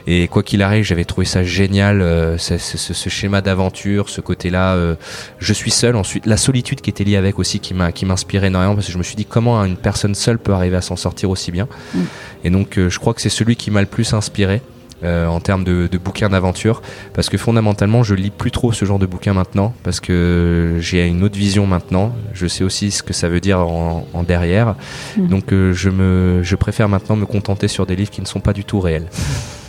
[0.06, 4.96] Et quoi qu'il arrive, j'avais trouvé ça génial, euh, ce, ce, schéma d'aventure, ce côté-là.
[5.38, 5.94] je suis seul.
[5.94, 8.92] Ensuite, la solitude qui était liée avec aussi, qui m'a, qui m'inspirait énormément parce que
[8.92, 11.68] je me suis dit comment une personne seule peut arriver à s'en sortir aussi bien?
[11.94, 12.00] Mm.
[12.44, 14.62] Et donc, je crois que c'est celui qui m'a le plus inspiré.
[15.04, 16.80] Euh, en termes de, bouquins d'aventure.
[17.12, 21.06] Parce que fondamentalement je lis plus trop ce genre de bouquins maintenant parce que j'ai
[21.06, 22.14] une autre vision maintenant.
[22.32, 24.74] Je sais aussi ce que ça veut dire en, derrière.
[25.16, 25.26] Mmh.
[25.28, 28.40] donc euh, je me je préfère maintenant me contenter sur des livres qui ne sont
[28.40, 29.08] pas du tout réels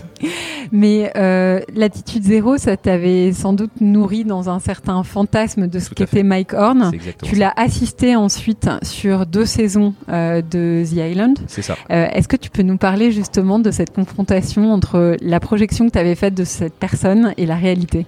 [0.71, 5.89] Mais euh, l'attitude zéro, ça t'avait sans doute nourri dans un certain fantasme de ce
[5.89, 6.91] qu'était Mike Horn.
[7.23, 11.39] Tu l'as assisté ensuite sur deux saisons euh, de The Island.
[11.47, 11.75] C'est ça.
[11.91, 15.93] Euh, est-ce que tu peux nous parler justement de cette confrontation entre la projection que
[15.93, 18.05] tu avais faite de cette personne et la réalité?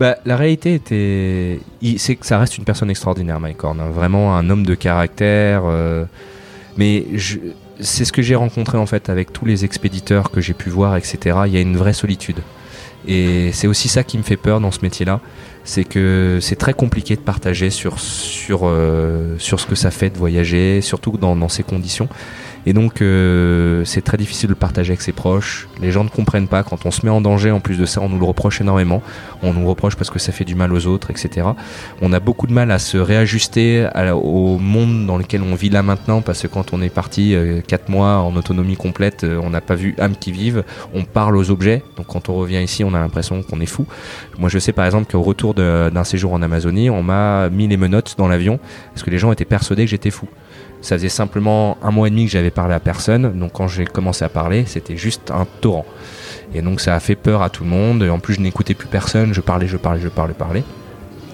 [0.00, 1.60] Bah, la réalité était,
[1.98, 3.90] c'est que ça reste une personne extraordinaire, Mike Horn, hein.
[3.90, 5.62] vraiment un homme de caractère.
[6.76, 7.38] mais je,
[7.80, 10.96] c'est ce que j'ai rencontré en fait avec tous les expéditeurs que j'ai pu voir,
[10.96, 11.38] etc.
[11.46, 12.40] Il y a une vraie solitude.
[13.06, 15.20] Et c'est aussi ça qui me fait peur dans ce métier-là,
[15.64, 20.10] c'est que c'est très compliqué de partager sur, sur, euh, sur ce que ça fait
[20.10, 22.08] de voyager, surtout dans, dans ces conditions.
[22.66, 25.68] Et donc, euh, c'est très difficile de le partager avec ses proches.
[25.80, 26.62] Les gens ne comprennent pas.
[26.62, 29.02] Quand on se met en danger, en plus de ça, on nous le reproche énormément.
[29.42, 31.46] On nous reproche parce que ça fait du mal aux autres, etc.
[32.00, 35.82] On a beaucoup de mal à se réajuster au monde dans lequel on vit là
[35.82, 39.50] maintenant, parce que quand on est parti euh, 4 mois en autonomie complète, euh, on
[39.50, 40.64] n'a pas vu âme qui vive.
[40.94, 41.82] On parle aux objets.
[41.96, 43.86] Donc, quand on revient ici, on a l'impression qu'on est fou.
[44.38, 47.76] Moi, je sais par exemple qu'au retour d'un séjour en Amazonie, on m'a mis les
[47.76, 48.58] menottes dans l'avion
[48.92, 50.28] parce que les gens étaient persuadés que j'étais fou.
[50.84, 53.38] Ça faisait simplement un mois et demi que j'avais parlé à personne.
[53.38, 55.86] Donc quand j'ai commencé à parler, c'était juste un torrent.
[56.54, 58.02] Et donc ça a fait peur à tout le monde.
[58.02, 59.32] Et en plus, je n'écoutais plus personne.
[59.32, 60.62] Je parlais, je parlais, je parlais, je parlais.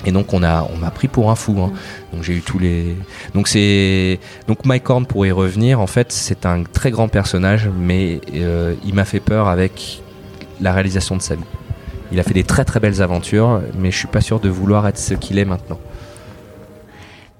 [0.06, 1.60] Et donc on a, on m'a pris pour un fou.
[1.60, 1.72] Hein.
[2.12, 2.94] Donc j'ai eu tous les.
[3.34, 5.80] Donc c'est, donc Mike Horn pour y revenir.
[5.80, 10.00] En fait, c'est un très grand personnage, mais euh, il m'a fait peur avec
[10.60, 11.42] la réalisation de sa vie.
[12.12, 14.86] Il a fait des très très belles aventures, mais je suis pas sûr de vouloir
[14.86, 15.80] être ce qu'il est maintenant.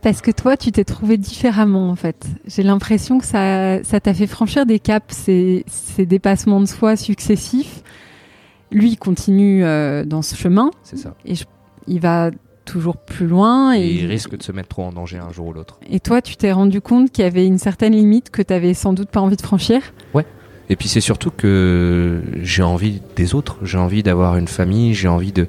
[0.02, 2.26] Parce que toi, tu t'es trouvé différemment en fait.
[2.46, 6.96] J'ai l'impression que ça, ça t'a fait franchir des caps, ces, ces dépassements de soi
[6.96, 7.82] successifs.
[8.70, 10.70] Lui, il continue euh, dans ce chemin.
[10.82, 11.14] C'est ça.
[11.26, 11.34] Et
[11.86, 12.30] il va
[12.64, 13.74] toujours plus loin.
[13.74, 15.78] Et, il risque de se mettre trop en danger un jour ou l'autre.
[15.90, 18.74] Et toi, tu t'es rendu compte qu'il y avait une certaine limite que tu avais
[18.74, 19.82] sans doute pas envie de franchir?
[20.14, 20.24] Ouais.
[20.68, 25.08] Et puis c'est surtout que j'ai envie des autres, j'ai envie d'avoir une famille, j'ai
[25.08, 25.48] envie de,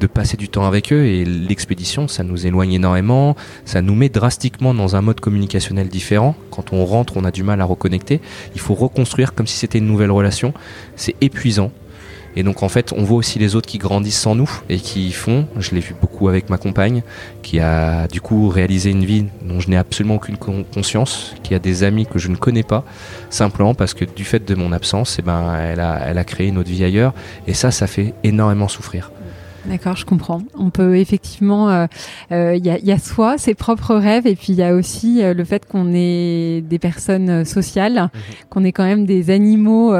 [0.00, 4.08] de passer du temps avec eux et l'expédition, ça nous éloigne énormément, ça nous met
[4.08, 6.34] drastiquement dans un mode communicationnel différent.
[6.50, 8.20] Quand on rentre, on a du mal à reconnecter.
[8.54, 10.54] Il faut reconstruire comme si c'était une nouvelle relation.
[10.96, 11.70] C'est épuisant.
[12.36, 15.10] Et donc en fait, on voit aussi les autres qui grandissent sans nous et qui
[15.10, 17.02] font, je l'ai vu beaucoup avec ma compagne,
[17.42, 21.58] qui a du coup réalisé une vie dont je n'ai absolument aucune conscience, qui a
[21.58, 22.84] des amis que je ne connais pas,
[23.30, 26.46] simplement parce que du fait de mon absence, eh ben, elle, a, elle a créé
[26.46, 27.14] une autre vie ailleurs.
[27.48, 29.10] Et ça, ça fait énormément souffrir.
[29.66, 30.40] D'accord, je comprends.
[30.56, 31.86] On peut effectivement, il euh,
[32.32, 35.22] euh, y, a, y, a, soit ses propres rêves et puis il y a aussi
[35.22, 38.20] euh, le fait qu'on est des personnes sociales, mhm.
[38.48, 39.90] qu'on est quand même des animaux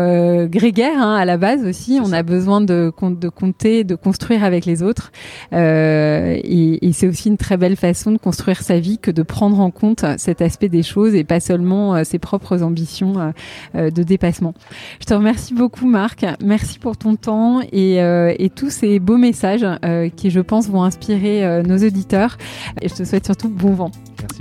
[0.46, 2.00] grégaires hein, à la base aussi.
[2.02, 5.12] On a besoin de, de compter, de construire avec les autres.
[5.52, 9.60] et, et c'est aussi une très belle façon de construire sa vie que de prendre
[9.60, 13.32] en compte cet aspect des choses et pas seulement ses propres ambitions
[13.74, 14.54] de dépassement.
[15.00, 16.24] Je te remercie beaucoup Marc.
[16.42, 19.49] Merci pour ton temps et, et tous ces beaux messages
[19.84, 22.36] euh, qui, je pense, vont inspirer euh, nos auditeurs.
[22.80, 23.90] Et je te souhaite surtout bon vent.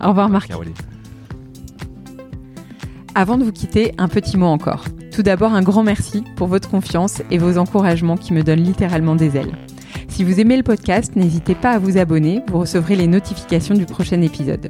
[0.03, 0.51] Au revoir, Marc.
[3.15, 4.85] Avant de vous quitter, un petit mot encore.
[5.11, 9.15] Tout d'abord, un grand merci pour votre confiance et vos encouragements qui me donnent littéralement
[9.15, 9.51] des ailes.
[10.09, 13.85] Si vous aimez le podcast, n'hésitez pas à vous abonner, vous recevrez les notifications du
[13.85, 14.69] prochain épisode.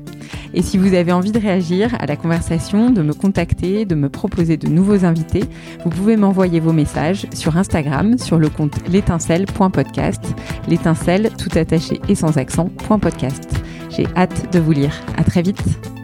[0.54, 4.10] Et si vous avez envie de réagir à la conversation, de me contacter, de me
[4.10, 5.46] proposer de nouveaux invités,
[5.84, 10.24] vous pouvez m'envoyer vos messages sur Instagram sur le compte l'étincelle.podcast,
[10.68, 13.50] l'étincelle tout attaché et sans accent, .podcast.
[13.90, 14.94] J'ai hâte de vous lire.
[15.18, 15.99] À très vite.